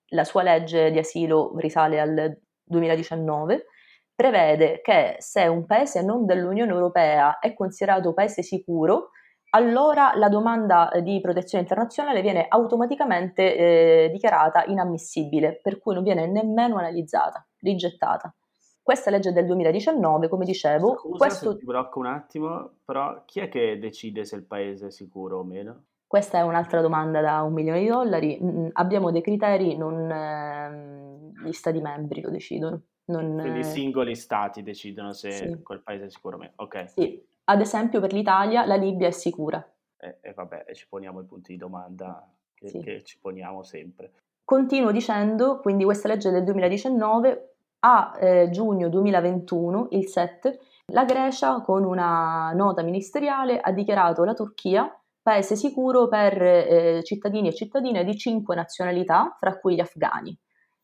la 0.07 0.23
sua 0.23 0.41
legge 0.43 0.91
di 0.91 0.97
asilo 0.97 1.55
risale 1.57 1.99
al 1.99 2.37
2019, 2.63 3.67
prevede 4.13 4.81
che 4.81 5.17
se 5.19 5.45
un 5.45 5.65
paese 5.65 6.01
non 6.01 6.25
dell'Unione 6.25 6.71
Europea 6.71 7.39
è 7.39 7.53
considerato 7.53 8.13
paese 8.13 8.41
sicuro, 8.41 9.11
allora 9.51 10.13
la 10.15 10.27
domanda 10.27 10.89
di 11.01 11.21
protezione 11.21 11.63
internazionale 11.63 12.21
viene 12.21 12.45
automaticamente 12.49 13.55
eh, 13.55 14.09
dichiarata 14.11 14.65
inammissibile, 14.65 15.59
per 15.61 15.79
cui 15.79 15.93
non 15.93 16.03
viene 16.03 16.27
nemmeno 16.27 16.77
analizzata, 16.77 17.45
rigettata. 17.59 18.33
Questa 18.81 19.09
legge 19.09 19.31
del 19.31 19.45
2019, 19.45 20.27
come 20.27 20.45
dicevo. 20.45 20.97
Scusa 20.97 21.17
questo... 21.17 21.57
ti 21.57 21.65
blocco 21.65 21.99
un 21.99 22.05
attimo, 22.07 22.71
però 22.83 23.23
chi 23.25 23.39
è 23.39 23.49
che 23.49 23.79
decide 23.79 24.25
se 24.25 24.35
il 24.35 24.45
paese 24.45 24.87
è 24.87 24.91
sicuro 24.91 25.39
o 25.39 25.43
meno? 25.43 25.85
Questa 26.15 26.37
è 26.37 26.43
un'altra 26.43 26.79
domanda 26.79 27.19
da 27.19 27.41
un 27.41 27.51
milione 27.51 27.81
di 27.81 27.87
dollari. 27.87 28.39
Mm, 28.41 28.67
abbiamo 28.71 29.11
dei 29.11 29.21
criteri, 29.21 29.75
non 29.75 30.09
eh, 30.09 31.43
gli 31.45 31.51
stati 31.51 31.81
membri 31.81 32.21
lo 32.21 32.29
decidono. 32.29 32.83
Non, 33.07 33.35
Quindi 33.37 33.59
i 33.59 33.63
singoli 33.65 34.15
stati 34.15 34.63
decidono 34.63 35.11
se 35.11 35.31
sì. 35.31 35.61
quel 35.61 35.81
paese 35.81 36.05
è 36.05 36.09
sicuro 36.09 36.37
o 36.37 36.39
meno. 36.39 36.53
Ok. 36.55 36.91
Sì, 36.91 37.21
ad 37.43 37.59
esempio 37.59 37.99
per 37.99 38.13
l'Italia 38.13 38.65
la 38.65 38.77
Libia 38.77 39.07
è 39.07 39.11
sicura. 39.11 39.61
E, 39.97 40.19
e 40.21 40.31
vabbè, 40.31 40.67
ci 40.71 40.87
poniamo 40.87 41.19
i 41.19 41.25
punti 41.25 41.51
di 41.51 41.57
domanda 41.57 42.25
che, 42.53 42.69
sì. 42.69 42.79
che 42.79 43.03
ci 43.03 43.19
poniamo 43.19 43.63
sempre. 43.63 44.13
Continuo 44.45 44.91
dicendo, 44.91 45.59
quindi 45.59 45.83
questa 45.83 46.07
legge 46.07 46.31
del 46.31 46.45
2019, 46.45 47.55
a 47.79 48.17
eh, 48.21 48.49
giugno 48.51 48.87
2021, 48.87 49.89
il 49.91 50.07
7, 50.07 50.59
la 50.93 51.03
Grecia 51.03 51.59
con 51.59 51.83
una 51.83 52.53
nota 52.53 52.83
ministeriale 52.83 53.59
ha 53.59 53.73
dichiarato 53.73 54.23
la 54.23 54.33
Turchia 54.33 54.97
paese 55.25 55.55
sicuro 55.55 56.07
per 56.07 56.39
eh, 56.39 57.01
cittadini 57.03 57.47
e 57.47 57.55
cittadine 57.55 58.03
di 58.03 58.15
cinque 58.15 58.53
nazionalità, 58.53 59.35
fra 59.39 59.57
cui 59.57 59.73
gli 59.73 59.79
afghani. 59.79 60.37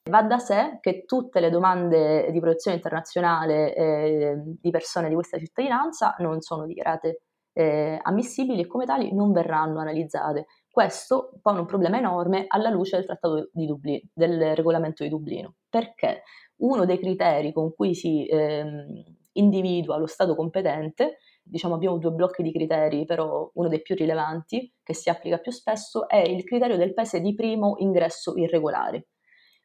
Va 0.10 0.24
da 0.24 0.40
sé 0.40 0.80
che 0.82 1.06
tutte 1.06 1.40
le 1.40 1.52
domande 1.52 2.32
di 2.32 2.40
protezione 2.40 2.78
internazionale 2.78 3.76
eh, 3.76 4.42
di 4.60 4.72
persone 4.72 5.10
di 5.10 5.14
questa 5.14 5.38
cittadinanza 5.38 6.16
non 6.18 6.42
sono 6.42 6.66
dichiarate 6.66 7.22
eh, 7.54 8.00
ammissibili 8.02 8.62
e 8.62 8.66
come 8.66 8.86
tali 8.86 9.14
non 9.14 9.32
verranno 9.32 9.80
analizzate. 9.80 10.48
Questo 10.72 11.34
pone 11.40 11.60
un 11.60 11.68
problema 11.68 12.00
enorme 12.00 12.46
alla 12.48 12.72
luce 12.72 12.96
del 12.96 13.06
trattato 13.06 13.52
di 13.54 13.68
Dublino, 13.68 14.08
del 14.12 14.56
regolamento 14.56 15.04
di 15.04 15.10
Dublino, 15.10 15.54
perché 15.70 16.24
uno 16.62 16.86
dei 16.86 16.98
criteri 16.98 17.54
con 17.54 17.76
cui 17.76 17.94
si 17.94 18.26
ehm, 18.26 19.04
individua 19.34 19.98
lo 19.98 20.08
Stato 20.08 20.34
competente, 20.34 21.18
diciamo 21.52 21.76
abbiamo 21.76 21.98
due 21.98 22.12
blocchi 22.12 22.44
di 22.44 22.52
criteri, 22.52 23.06
però 23.06 23.50
uno 23.54 23.68
dei 23.68 23.82
più 23.82 23.96
rilevanti, 23.96 24.74
che 24.82 24.94
si 24.94 25.10
applica 25.10 25.38
più 25.38 25.52
spesso, 25.52 26.08
è 26.08 26.18
il 26.18 26.44
criterio 26.44 26.78
del 26.78 26.94
paese 26.94 27.20
di 27.20 27.36
primo 27.36 27.76
ingresso 27.80 28.36
irregolare. 28.38 29.08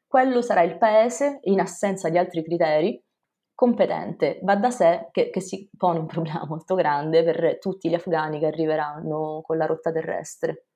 Quello 0.07 0.43
sarà 0.43 0.63
il 0.63 0.79
paese, 0.79 1.39
in 1.43 1.61
assenza 1.61 2.09
di 2.09 2.19
altri 2.19 2.43
criteri, 2.43 3.01
competente. 3.55 4.41
Va 4.43 4.57
da 4.57 4.71
sé 4.71 5.09
che, 5.13 5.31
che 5.31 5.41
si 5.41 5.69
pone 5.77 5.99
un 5.99 6.07
problema 6.07 6.45
molto 6.47 6.75
grande 6.75 7.23
per 7.23 7.59
tutti 7.59 7.89
gli 7.89 7.95
afghani 7.95 8.39
che 8.39 8.47
arriveranno 8.47 9.41
con 9.43 9.57
la 9.57 9.67
rotta 9.67 9.93
terrestre 9.93 10.67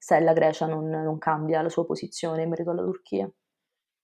se 0.00 0.18
la 0.18 0.32
Grecia 0.32 0.66
non, 0.66 0.88
non 0.88 1.18
cambia 1.18 1.60
la 1.60 1.68
sua 1.68 1.84
posizione 1.84 2.42
in 2.42 2.48
merito 2.48 2.70
alla 2.70 2.82
Turchia. 2.82 3.30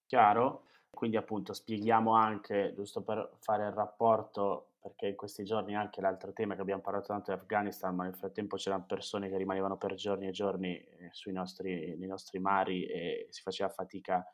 Chiaro? 0.05 0.66
Quindi 0.97 1.19
appunto 1.19 1.53
spieghiamo 1.53 2.15
anche, 2.15 2.73
giusto 2.75 3.03
per 3.03 3.37
fare 3.41 3.67
il 3.67 3.73
rapporto, 3.73 4.71
perché 4.81 5.09
in 5.09 5.15
questi 5.15 5.45
giorni 5.45 5.77
anche 5.77 6.01
l'altro 6.01 6.33
tema 6.33 6.55
che 6.55 6.63
abbiamo 6.63 6.81
parlato 6.81 7.09
tanto 7.09 7.33
è 7.33 7.35
Afghanistan, 7.35 7.95
ma 7.95 8.05
nel 8.05 8.15
frattempo 8.15 8.57
c'erano 8.57 8.87
persone 8.87 9.29
che 9.29 9.37
rimanevano 9.37 9.77
per 9.77 9.93
giorni 9.93 10.27
e 10.27 10.31
giorni 10.31 10.75
eh, 10.75 11.09
sui 11.13 11.33
nostri, 11.33 11.95
nei 11.99 12.09
nostri 12.09 12.39
mari 12.39 12.87
e 12.87 13.27
si 13.29 13.43
faceva 13.43 13.69
fatica 13.69 14.25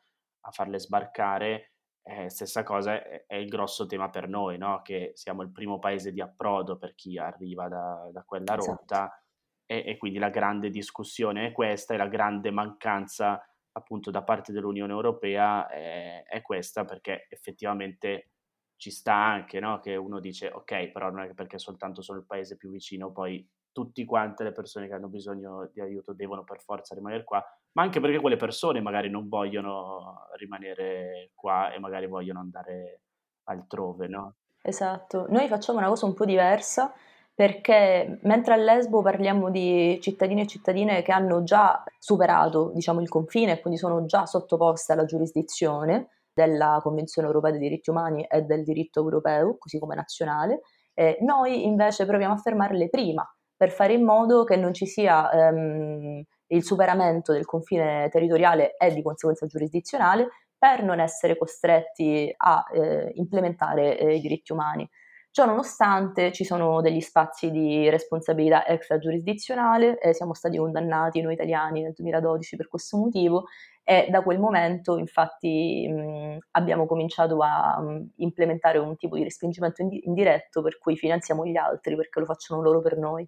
a 0.45 0.51
farle 0.51 0.79
sbarcare. 0.79 1.73
Eh, 2.01 2.29
stessa 2.29 2.63
cosa 2.63 2.93
è, 2.93 3.25
è, 3.27 3.35
il 3.35 3.49
grosso 3.49 3.85
tema 3.85 4.09
per 4.09 4.29
noi, 4.29 4.57
no? 4.57 4.81
che 4.83 5.11
siamo 5.15 5.41
il 5.41 5.51
primo 5.51 5.79
paese 5.79 6.13
di 6.13 6.21
approdo 6.21 6.77
per 6.77 6.95
chi 6.95 7.17
arriva 7.17 7.67
da, 7.67 8.09
da 8.09 8.23
quella 8.23 8.55
rotta. 8.55 9.03
Esatto 9.03 9.21
e, 9.65 9.83
e 9.85 9.97
quindi 9.97 10.19
la 10.19 10.29
grande 10.29 10.69
discussione 10.69 11.47
è 11.47 11.51
questa 11.51 11.93
e 11.93 11.97
la 11.97 12.07
grande 12.07 12.51
mancanza 12.51 13.43
appunto 13.73 14.11
da 14.11 14.23
parte 14.23 14.51
dell'Unione 14.51 14.91
Europea 14.91 15.67
è, 15.67 16.23
è, 16.23 16.41
questa 16.41 16.85
perché 16.85 17.27
effettivamente 17.29 18.31
ci 18.75 18.91
sta 18.91 19.15
anche 19.15 19.59
no? 19.59 19.79
che 19.79 19.95
uno 19.95 20.19
dice 20.19 20.49
ok 20.49 20.89
però 20.89 21.09
non 21.09 21.21
è 21.21 21.27
che 21.27 21.33
perché 21.33 21.57
soltanto 21.57 22.01
sono 22.01 22.19
il 22.19 22.25
paese 22.25 22.57
più 22.57 22.69
vicino 22.69 23.11
poi 23.11 23.47
tutti 23.71 24.05
quante 24.05 24.43
le 24.43 24.51
persone 24.51 24.87
che 24.87 24.93
hanno 24.93 25.07
bisogno 25.07 25.69
di 25.73 25.81
aiuto 25.81 26.13
devono 26.13 26.43
per 26.43 26.61
forza 26.61 26.93
rimanere 26.93 27.23
qua 27.23 27.43
ma 27.73 27.81
anche 27.81 27.99
perché 27.99 28.19
quelle 28.19 28.37
persone 28.37 28.81
magari 28.81 29.09
non 29.09 29.27
vogliono 29.27 30.27
rimanere 30.37 31.31
qua 31.33 31.73
e 31.73 31.79
magari 31.79 32.07
vogliono 32.07 32.39
andare 32.39 33.01
altrove 33.45 34.07
no? 34.07 34.35
Esatto, 34.61 35.25
noi 35.29 35.47
facciamo 35.47 35.79
una 35.79 35.87
cosa 35.87 36.05
un 36.05 36.13
po' 36.13 36.25
diversa 36.25 36.93
perché 37.35 38.19
mentre 38.23 38.53
a 38.53 38.57
Lesbo 38.57 39.01
parliamo 39.01 39.49
di 39.49 39.97
cittadini 40.01 40.41
e 40.41 40.47
cittadine 40.47 41.01
che 41.01 41.11
hanno 41.11 41.43
già 41.43 41.83
superato 41.97 42.71
diciamo, 42.73 43.01
il 43.01 43.09
confine 43.09 43.53
e 43.53 43.59
quindi 43.59 43.79
sono 43.79 44.05
già 44.05 44.25
sottoposte 44.25 44.93
alla 44.93 45.05
giurisdizione 45.05 46.09
della 46.33 46.79
Convenzione 46.81 47.27
europea 47.27 47.51
dei 47.51 47.59
diritti 47.59 47.89
umani 47.89 48.23
e 48.23 48.41
del 48.41 48.63
diritto 48.63 49.01
europeo, 49.01 49.57
così 49.57 49.79
come 49.79 49.95
nazionale, 49.95 50.61
eh, 50.93 51.17
noi 51.21 51.65
invece 51.65 52.05
proviamo 52.05 52.33
a 52.33 52.37
fermarle 52.37 52.89
prima 52.89 53.27
per 53.55 53.71
fare 53.71 53.93
in 53.93 54.03
modo 54.03 54.43
che 54.43 54.55
non 54.55 54.73
ci 54.73 54.85
sia 54.85 55.29
ehm, 55.31 56.23
il 56.47 56.63
superamento 56.63 57.31
del 57.31 57.45
confine 57.45 58.09
territoriale 58.11 58.75
e 58.77 58.93
di 58.93 59.01
conseguenza 59.01 59.45
giurisdizionale 59.45 60.27
per 60.57 60.83
non 60.83 60.99
essere 60.99 61.37
costretti 61.37 62.33
a 62.35 62.63
eh, 62.71 63.11
implementare 63.15 63.97
eh, 63.97 64.15
i 64.15 64.21
diritti 64.21 64.51
umani. 64.51 64.87
Ciò 65.35 65.45
nonostante 65.47 66.31
ci 66.31 66.43
sono 66.43 66.79
degli 66.79 67.01
spazi 67.01 67.49
di 67.49 67.89
responsabilità 67.89 68.67
extragiurisdizionale, 68.67 69.97
eh, 69.99 70.13
siamo 70.13 70.35
stati 70.35 70.57
condannati 70.57 71.21
noi 71.21 71.33
italiani 71.33 71.81
nel 71.81 71.93
2012 71.93 72.55
per 72.55 72.67
questo 72.67 72.97
motivo 72.97 73.45
e 73.83 74.09
da 74.11 74.21
quel 74.21 74.37
momento 74.37 74.95
infatti 74.95 75.87
mh, 75.87 76.37
abbiamo 76.51 76.85
cominciato 76.85 77.39
a 77.41 77.81
mh, 77.81 78.11
implementare 78.17 78.77
un 78.77 78.95
tipo 78.95 79.15
di 79.15 79.23
respingimento 79.23 79.81
indiretto 79.81 80.61
per 80.61 80.77
cui 80.77 80.95
finanziamo 80.95 81.47
gli 81.47 81.57
altri 81.57 81.95
perché 81.95 82.19
lo 82.19 82.25
facciano 82.27 82.61
loro 82.61 82.79
per 82.81 82.99
noi. 82.99 83.27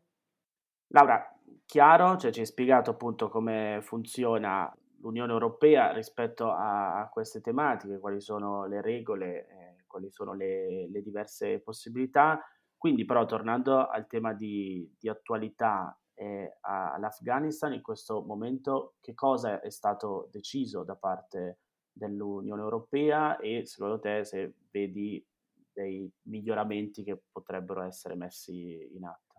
Laura, 0.89 1.27
chiaro, 1.65 2.17
cioè 2.17 2.29
ci 2.29 2.41
hai 2.41 2.45
spiegato 2.45 2.91
appunto 2.91 3.29
come 3.29 3.79
funziona 3.81 4.71
l'Unione 4.99 5.31
Europea 5.31 5.91
rispetto 5.91 6.51
a, 6.51 6.99
a 6.99 7.09
queste 7.09 7.41
tematiche, 7.41 7.97
quali 7.97 8.21
sono 8.21 8.67
le 8.67 8.81
regole. 8.81 9.47
Quali 9.95 10.11
sono 10.11 10.33
le, 10.33 10.89
le 10.89 11.01
diverse 11.01 11.61
possibilità. 11.61 12.43
Quindi 12.75 13.05
però 13.05 13.25
tornando 13.25 13.87
al 13.87 14.07
tema 14.07 14.33
di, 14.33 14.93
di 14.99 15.07
attualità 15.07 15.97
eh, 16.15 16.57
all'Afghanistan, 16.59 17.71
in 17.71 17.81
questo 17.81 18.21
momento 18.21 18.95
che 18.99 19.13
cosa 19.13 19.61
è 19.61 19.69
stato 19.69 20.27
deciso 20.31 20.83
da 20.83 20.95
parte 20.95 21.59
dell'Unione 21.93 22.61
Europea 22.61 23.37
e 23.37 23.65
secondo 23.65 23.99
te 23.99 24.25
se 24.25 24.55
vedi 24.69 25.25
dei 25.71 26.11
miglioramenti 26.23 27.03
che 27.03 27.21
potrebbero 27.31 27.81
essere 27.81 28.15
messi 28.15 28.93
in 28.93 29.05
atto? 29.05 29.34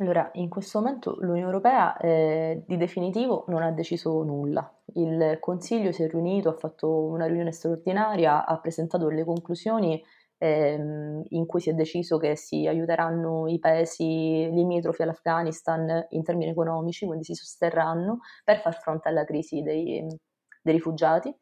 Allora, 0.00 0.30
in 0.34 0.48
questo 0.48 0.78
momento 0.78 1.16
l'Unione 1.18 1.40
Europea 1.40 1.96
eh, 1.96 2.62
di 2.66 2.76
definitivo 2.76 3.44
non 3.48 3.62
ha 3.62 3.72
deciso 3.72 4.22
nulla. 4.22 4.72
Il 4.94 5.38
Consiglio 5.40 5.90
si 5.90 6.04
è 6.04 6.08
riunito, 6.08 6.48
ha 6.50 6.56
fatto 6.56 7.06
una 7.06 7.26
riunione 7.26 7.50
straordinaria, 7.50 8.46
ha 8.46 8.60
presentato 8.60 9.08
le 9.08 9.24
conclusioni 9.24 10.00
ehm, 10.38 11.24
in 11.30 11.46
cui 11.46 11.60
si 11.60 11.70
è 11.70 11.72
deciso 11.74 12.16
che 12.18 12.36
si 12.36 12.68
aiuteranno 12.68 13.48
i 13.48 13.58
paesi 13.58 14.48
limitrofi 14.52 15.02
all'Afghanistan 15.02 16.06
in 16.10 16.22
termini 16.22 16.52
economici, 16.52 17.04
quindi 17.04 17.24
si 17.24 17.34
sosterranno 17.34 18.20
per 18.44 18.60
far 18.60 18.78
fronte 18.80 19.08
alla 19.08 19.24
crisi 19.24 19.62
dei, 19.62 20.06
dei 20.62 20.74
rifugiati. 20.74 21.34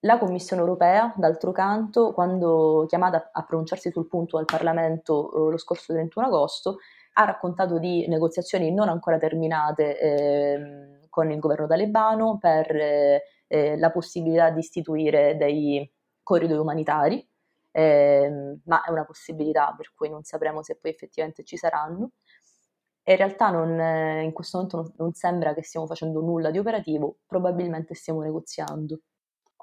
La 0.00 0.18
Commissione 0.18 0.62
europea, 0.62 1.14
d'altro 1.16 1.52
canto, 1.52 2.12
quando 2.12 2.84
chiamata 2.88 3.30
a 3.32 3.44
pronunciarsi 3.44 3.90
sul 3.90 4.08
punto 4.08 4.36
al 4.36 4.44
Parlamento 4.46 5.32
eh, 5.48 5.50
lo 5.52 5.56
scorso 5.58 5.92
31 5.92 6.26
agosto, 6.26 6.78
ha 7.14 7.24
raccontato 7.24 7.78
di 7.78 8.06
negoziazioni 8.08 8.72
non 8.72 8.88
ancora 8.88 9.18
terminate 9.18 9.98
eh, 9.98 11.08
con 11.08 11.30
il 11.30 11.38
governo 11.38 11.66
talebano 11.66 12.38
per 12.38 12.74
eh, 12.74 13.22
eh, 13.46 13.76
la 13.78 13.90
possibilità 13.90 14.50
di 14.50 14.58
istituire 14.60 15.36
dei 15.36 15.88
corridoi 16.22 16.58
umanitari, 16.58 17.26
ehm, 17.70 18.60
ma 18.64 18.82
è 18.82 18.90
una 18.90 19.04
possibilità 19.04 19.74
per 19.76 19.92
cui 19.94 20.08
non 20.08 20.24
sapremo 20.24 20.62
se 20.62 20.76
poi 20.76 20.90
effettivamente 20.90 21.44
ci 21.44 21.56
saranno. 21.56 22.10
In 23.06 23.16
realtà 23.16 23.50
non, 23.50 24.22
in 24.22 24.32
questo 24.32 24.56
momento 24.56 24.76
non, 24.78 24.92
non 24.96 25.12
sembra 25.12 25.54
che 25.54 25.62
stiamo 25.62 25.86
facendo 25.86 26.20
nulla 26.20 26.50
di 26.50 26.58
operativo, 26.58 27.18
probabilmente 27.26 27.94
stiamo 27.94 28.22
negoziando. 28.22 29.00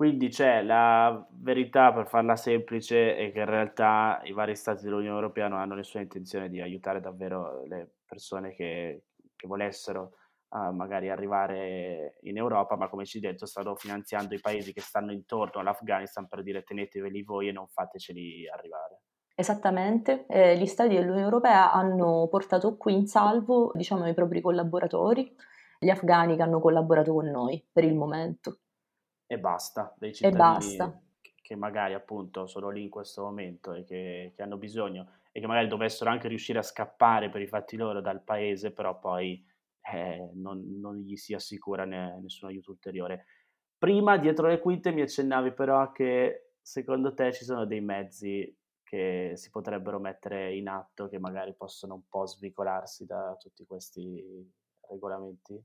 Quindi 0.01 0.29
c'è 0.29 0.63
la 0.63 1.23
verità, 1.29 1.93
per 1.93 2.07
farla 2.07 2.35
semplice, 2.35 3.15
è 3.15 3.31
che 3.31 3.37
in 3.37 3.45
realtà 3.45 4.19
i 4.23 4.31
vari 4.31 4.55
stati 4.55 4.83
dell'Unione 4.83 5.13
Europea 5.13 5.47
non 5.47 5.59
hanno 5.59 5.75
nessuna 5.75 6.01
intenzione 6.01 6.49
di 6.49 6.59
aiutare 6.59 6.99
davvero 6.99 7.63
le 7.67 7.97
persone 8.03 8.55
che, 8.55 9.03
che 9.35 9.45
volessero 9.45 10.13
uh, 10.49 10.73
magari 10.73 11.11
arrivare 11.11 12.17
in 12.21 12.37
Europa, 12.37 12.75
ma 12.77 12.89
come 12.89 13.05
ci 13.05 13.19
detto 13.19 13.45
stanno 13.45 13.75
finanziando 13.75 14.33
i 14.33 14.39
paesi 14.39 14.73
che 14.73 14.81
stanno 14.81 15.11
intorno 15.11 15.61
all'Afghanistan 15.61 16.27
per 16.27 16.41
dire 16.41 16.63
teneteveli 16.63 17.21
voi 17.21 17.49
e 17.49 17.51
non 17.51 17.67
fateceli 17.67 18.49
arrivare. 18.49 19.01
Esattamente, 19.35 20.25
eh, 20.25 20.57
gli 20.57 20.65
stati 20.65 20.95
dell'Unione 20.95 21.21
Europea 21.21 21.71
hanno 21.71 22.27
portato 22.27 22.75
qui 22.75 22.95
in 22.95 23.05
salvo 23.05 23.71
diciamo, 23.75 24.07
i 24.07 24.15
propri 24.15 24.41
collaboratori, 24.41 25.31
gli 25.77 25.89
afghani 25.89 26.37
che 26.37 26.41
hanno 26.41 26.59
collaborato 26.59 27.13
con 27.13 27.27
noi 27.27 27.63
per 27.71 27.83
il 27.83 27.93
momento 27.93 28.61
e 29.31 29.39
basta, 29.39 29.95
dei 29.97 30.13
cittadini 30.13 30.77
che 31.41 31.55
magari 31.55 31.93
appunto 31.93 32.47
sono 32.47 32.69
lì 32.69 32.83
in 32.83 32.89
questo 32.89 33.21
momento 33.21 33.71
e 33.71 33.85
che, 33.85 34.33
che, 34.35 34.41
hanno 34.41 34.57
bisogno 34.57 35.07
e 35.31 35.39
che 35.39 35.47
magari 35.47 35.69
dovessero 35.69 36.09
anche 36.09 36.27
riuscire 36.27 36.59
a 36.59 36.63
scappare 36.63 37.29
per 37.29 37.39
i 37.41 37.47
fatti 37.47 37.77
loro 37.77 38.01
dal 38.01 38.21
paese, 38.23 38.73
però 38.73 38.99
poi 38.99 39.41
eh, 39.89 40.31
non, 40.33 40.77
non, 40.81 40.97
gli 40.97 41.15
si 41.15 41.33
assicura 41.33 41.85
ne, 41.85 42.19
nessun 42.21 42.49
aiuto 42.49 42.71
ulteriore. 42.71 43.23
Prima, 43.77 44.17
dietro 44.17 44.47
le 44.47 44.59
quinte, 44.59 44.91
mi 44.91 45.01
accennavi 45.01 45.53
però 45.53 45.93
che 45.93 46.55
secondo 46.61 47.13
te 47.13 47.31
ci 47.31 47.45
sono 47.45 47.65
dei 47.65 47.79
mezzi 47.79 48.53
che 48.83 49.31
si 49.35 49.49
potrebbero 49.49 49.97
mettere 49.97 50.53
in 50.53 50.67
atto 50.67 51.07
che 51.07 51.19
magari 51.19 51.53
possono 51.55 51.93
un 51.93 52.03
po' 52.09 52.25
svicolarsi 52.25 53.05
da 53.05 53.33
tutti 53.39 53.63
questi 53.65 54.21
regolamenti? 54.89 55.57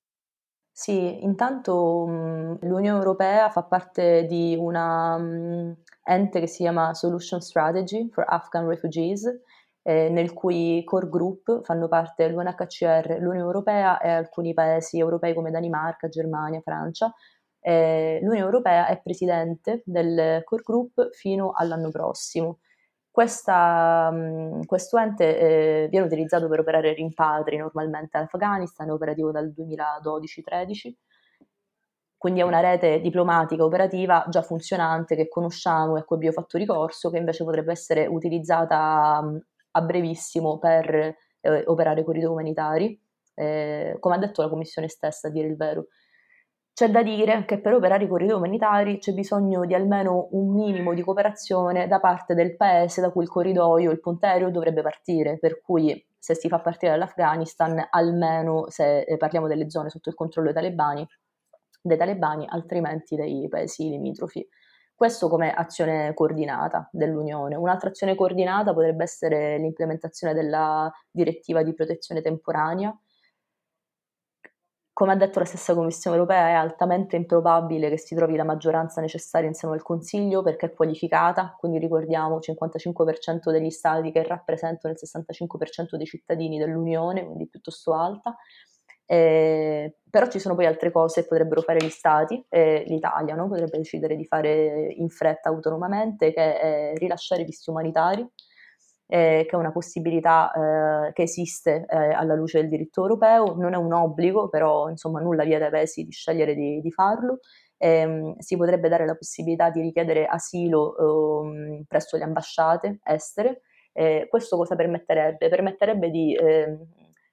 Sì, 0.78 1.22
intanto 1.24 2.04
mh, 2.06 2.58
l'Unione 2.66 2.98
Europea 2.98 3.48
fa 3.48 3.62
parte 3.62 4.26
di 4.26 4.54
una 4.58 5.16
mh, 5.16 5.76
ente 6.04 6.38
che 6.40 6.46
si 6.46 6.58
chiama 6.64 6.92
Solution 6.92 7.40
Strategy 7.40 8.10
for 8.12 8.24
Afghan 8.28 8.68
Refugees, 8.68 9.24
eh, 9.82 10.10
nel 10.10 10.34
cui 10.34 10.82
core 10.84 11.08
group 11.08 11.62
fanno 11.64 11.88
parte 11.88 12.28
l'UNHCR, 12.28 13.16
l'Unione 13.20 13.38
Europea 13.38 13.98
e 14.00 14.10
alcuni 14.10 14.52
paesi 14.52 14.98
europei 14.98 15.32
come 15.32 15.50
Danimarca, 15.50 16.08
Germania, 16.08 16.60
Francia. 16.60 17.10
Eh, 17.58 18.18
L'Unione 18.20 18.44
Europea 18.44 18.86
è 18.86 19.00
presidente 19.00 19.82
del 19.86 20.42
core 20.44 20.62
group 20.62 21.08
fino 21.12 21.52
all'anno 21.56 21.88
prossimo. 21.90 22.58
Questa, 23.16 24.12
questo 24.66 24.98
ente 24.98 25.38
eh, 25.38 25.88
viene 25.88 26.04
utilizzato 26.04 26.48
per 26.48 26.60
operare 26.60 26.92
rimpatri 26.92 27.56
normalmente 27.56 28.18
all'Afghanistan, 28.18 28.88
è 28.88 28.92
operativo 28.92 29.30
dal 29.30 29.54
2012-13 29.56 30.92
quindi 32.18 32.42
è 32.42 32.44
una 32.44 32.60
rete 32.60 33.00
diplomatica 33.00 33.64
operativa 33.64 34.26
già 34.28 34.42
funzionante 34.42 35.16
che 35.16 35.28
conosciamo 35.28 35.96
e 35.96 36.00
a 36.00 36.04
cui 36.04 36.16
abbiamo 36.16 36.34
fatto 36.34 36.58
ricorso, 36.58 37.08
che 37.08 37.16
invece 37.16 37.42
potrebbe 37.42 37.72
essere 37.72 38.04
utilizzata 38.04 39.22
a 39.70 39.80
brevissimo 39.80 40.58
per 40.58 40.94
eh, 41.40 41.62
operare 41.68 42.04
corridoi 42.04 42.30
umanitari, 42.30 43.00
eh, 43.34 43.96
come 43.98 44.16
ha 44.16 44.18
detto 44.18 44.42
la 44.42 44.50
Commissione 44.50 44.88
stessa, 44.88 45.28
a 45.28 45.30
dire 45.30 45.46
il 45.48 45.56
vero. 45.56 45.86
C'è 46.76 46.90
da 46.90 47.02
dire 47.02 47.46
che 47.46 47.58
per 47.58 47.72
operare 47.72 48.04
i 48.04 48.06
corridoi 48.06 48.36
umanitari 48.36 48.98
c'è 48.98 49.14
bisogno 49.14 49.64
di 49.64 49.72
almeno 49.72 50.28
un 50.32 50.52
minimo 50.52 50.92
di 50.92 51.00
cooperazione 51.00 51.88
da 51.88 52.00
parte 52.00 52.34
del 52.34 52.54
paese 52.54 53.00
da 53.00 53.10
cui 53.10 53.22
il 53.22 53.30
corridoio, 53.30 53.90
il 53.90 53.98
punto 53.98 54.26
aereo 54.26 54.50
dovrebbe 54.50 54.82
partire, 54.82 55.38
per 55.38 55.62
cui 55.62 56.06
se 56.18 56.34
si 56.34 56.48
fa 56.48 56.60
partire 56.60 56.92
dall'Afghanistan, 56.92 57.82
almeno 57.88 58.68
se 58.68 59.00
eh, 59.00 59.16
parliamo 59.16 59.48
delle 59.48 59.70
zone 59.70 59.88
sotto 59.88 60.10
il 60.10 60.14
controllo 60.14 60.52
dei 60.52 60.62
talebani, 60.62 61.08
dei 61.80 61.96
talebani, 61.96 62.44
altrimenti 62.46 63.16
dei 63.16 63.48
paesi 63.48 63.88
limitrofi. 63.88 64.46
Questo 64.94 65.30
come 65.30 65.54
azione 65.54 66.12
coordinata 66.12 66.90
dell'Unione. 66.92 67.56
Un'altra 67.56 67.88
azione 67.88 68.14
coordinata 68.14 68.74
potrebbe 68.74 69.04
essere 69.04 69.56
l'implementazione 69.56 70.34
della 70.34 70.92
direttiva 71.10 71.62
di 71.62 71.72
protezione 71.72 72.20
temporanea. 72.20 72.94
Come 74.96 75.12
ha 75.12 75.14
detto 75.16 75.40
la 75.40 75.44
stessa 75.44 75.74
Commissione 75.74 76.16
europea, 76.16 76.48
è 76.48 76.52
altamente 76.52 77.16
improbabile 77.16 77.90
che 77.90 77.98
si 77.98 78.14
trovi 78.14 78.34
la 78.34 78.44
maggioranza 78.44 79.02
necessaria 79.02 79.46
in 79.46 79.52
seno 79.52 79.74
al 79.74 79.82
Consiglio 79.82 80.42
perché 80.42 80.64
è 80.68 80.72
qualificata, 80.72 81.54
quindi 81.58 81.76
ricordiamo 81.76 82.38
il 82.38 82.56
55% 82.58 83.50
degli 83.50 83.68
Stati 83.68 84.10
che 84.10 84.22
rappresentano 84.22 84.94
il 84.94 84.98
65% 84.98 85.96
dei 85.96 86.06
cittadini 86.06 86.56
dell'Unione, 86.56 87.26
quindi 87.26 87.46
piuttosto 87.46 87.92
alta, 87.92 88.38
eh, 89.04 89.98
però 90.08 90.28
ci 90.28 90.38
sono 90.38 90.54
poi 90.54 90.64
altre 90.64 90.90
cose 90.90 91.20
che 91.20 91.28
potrebbero 91.28 91.60
fare 91.60 91.84
gli 91.84 91.90
stati, 91.90 92.42
eh, 92.48 92.82
l'Italia 92.86 93.34
no? 93.34 93.48
potrebbe 93.48 93.76
decidere 93.76 94.16
di 94.16 94.24
fare 94.24 94.94
in 94.96 95.10
fretta 95.10 95.50
autonomamente, 95.50 96.32
che 96.32 96.58
è 96.58 96.92
rilasciare 96.96 97.44
visti 97.44 97.68
umanitari, 97.68 98.26
eh, 99.06 99.46
che 99.48 99.54
è 99.54 99.58
una 99.58 99.72
possibilità 99.72 100.52
eh, 101.08 101.12
che 101.12 101.22
esiste 101.22 101.86
eh, 101.88 101.96
alla 101.96 102.34
luce 102.34 102.60
del 102.60 102.68
diritto 102.68 103.02
europeo, 103.02 103.54
non 103.56 103.74
è 103.74 103.76
un 103.76 103.92
obbligo, 103.92 104.48
però 104.48 104.88
insomma 104.88 105.20
nulla 105.20 105.44
vieta 105.44 105.66
ai 105.66 105.70
paesi 105.70 106.04
di 106.04 106.10
scegliere 106.10 106.54
di, 106.54 106.80
di 106.80 106.90
farlo. 106.90 107.38
Eh, 107.78 108.34
si 108.38 108.56
potrebbe 108.56 108.88
dare 108.88 109.04
la 109.04 109.14
possibilità 109.14 109.70
di 109.70 109.82
richiedere 109.82 110.24
asilo 110.24 111.44
eh, 111.44 111.84
presso 111.86 112.16
le 112.16 112.24
ambasciate 112.24 113.00
estere. 113.04 113.62
Eh, 113.92 114.26
questo 114.28 114.56
cosa 114.56 114.74
permetterebbe? 114.76 115.48
Permetterebbe 115.48 116.10
di 116.10 116.34
eh, 116.34 116.76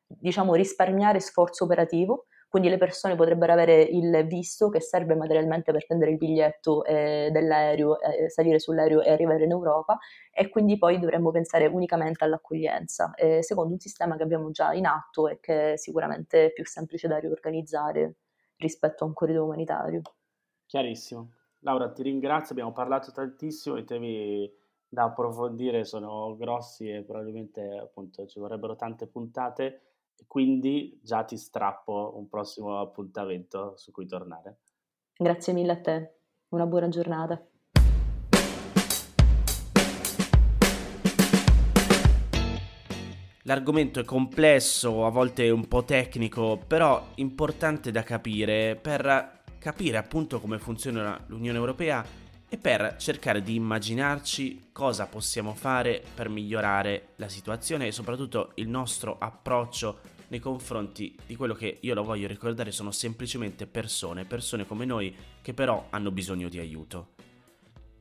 diciamo, 0.07 0.53
risparmiare 0.53 1.19
sforzo 1.19 1.63
operativo, 1.63 2.25
quindi 2.53 2.69
le 2.69 2.77
persone 2.77 3.15
potrebbero 3.15 3.51
avere 3.51 3.81
il 3.81 4.27
visto 4.27 4.69
che 4.69 4.79
serve 4.79 5.15
materialmente 5.15 5.71
per 5.71 5.87
prendere 5.87 6.11
il 6.11 6.17
biglietto 6.17 6.85
eh, 6.85 7.29
dell'aereo, 7.31 7.99
eh, 7.99 8.29
salire 8.29 8.59
sull'aereo 8.59 9.01
e 9.01 9.11
arrivare 9.11 9.45
in 9.45 9.49
Europa 9.49 9.97
e 10.31 10.49
quindi 10.49 10.77
poi 10.77 10.99
dovremmo 10.99 11.31
pensare 11.31 11.65
unicamente 11.65 12.23
all'accoglienza, 12.23 13.15
eh, 13.15 13.41
secondo 13.41 13.73
un 13.73 13.79
sistema 13.79 14.15
che 14.17 14.21
abbiamo 14.21 14.51
già 14.51 14.71
in 14.71 14.85
atto 14.85 15.27
e 15.29 15.39
che 15.39 15.73
è 15.73 15.77
sicuramente 15.77 16.51
più 16.53 16.63
semplice 16.63 17.07
da 17.07 17.17
riorganizzare 17.17 18.17
rispetto 18.57 19.03
a 19.03 19.07
un 19.07 19.13
corridoio 19.13 19.45
umanitario. 19.45 20.01
Chiarissimo. 20.67 21.31
Laura, 21.61 21.91
ti 21.91 22.03
ringrazio, 22.03 22.51
abbiamo 22.51 22.71
parlato 22.71 23.11
tantissimo, 23.11 23.77
i 23.77 23.83
temi 23.83 24.47
da 24.87 25.05
approfondire 25.05 25.85
sono 25.85 26.37
grossi 26.37 26.87
e 26.87 27.01
probabilmente 27.01 27.79
appunto 27.81 28.27
ci 28.27 28.37
vorrebbero 28.37 28.75
tante 28.75 29.07
puntate 29.07 29.92
quindi 30.27 30.99
già 31.01 31.23
ti 31.23 31.37
strappo 31.37 32.13
un 32.15 32.27
prossimo 32.27 32.79
appuntamento 32.79 33.73
su 33.77 33.91
cui 33.91 34.05
tornare. 34.05 34.59
Grazie 35.15 35.53
mille 35.53 35.71
a 35.71 35.81
te, 35.81 36.15
una 36.49 36.65
buona 36.65 36.89
giornata. 36.89 37.45
L'argomento 43.45 43.99
è 43.99 44.05
complesso, 44.05 45.05
a 45.05 45.09
volte 45.09 45.49
un 45.49 45.67
po' 45.67 45.83
tecnico, 45.83 46.57
però 46.65 47.09
importante 47.15 47.91
da 47.91 48.01
capire 48.01 48.77
per 48.81 49.41
capire 49.59 49.97
appunto 49.97 50.39
come 50.39 50.59
funziona 50.59 51.21
l'Unione 51.27 51.57
Europea 51.57 52.05
e 52.47 52.57
per 52.57 52.95
cercare 52.99 53.41
di 53.41 53.55
immaginarci 53.55 54.69
cosa 54.71 55.07
possiamo 55.07 55.53
fare 55.55 56.03
per 56.13 56.29
migliorare 56.29 57.13
la 57.15 57.27
situazione 57.27 57.87
e 57.87 57.91
soprattutto 57.91 58.51
il 58.55 58.69
nostro 58.69 59.17
approccio 59.19 59.99
nei 60.29 60.39
confronti 60.39 61.15
di 61.25 61.35
quello 61.35 61.53
che 61.53 61.79
io 61.81 61.93
lo 61.93 62.03
voglio 62.03 62.27
ricordare 62.27 62.71
sono 62.71 62.91
semplicemente 62.91 63.67
persone, 63.67 64.25
persone 64.25 64.65
come 64.65 64.85
noi 64.85 65.13
che 65.41 65.53
però 65.53 65.87
hanno 65.89 66.11
bisogno 66.11 66.47
di 66.49 66.59
aiuto. 66.59 67.09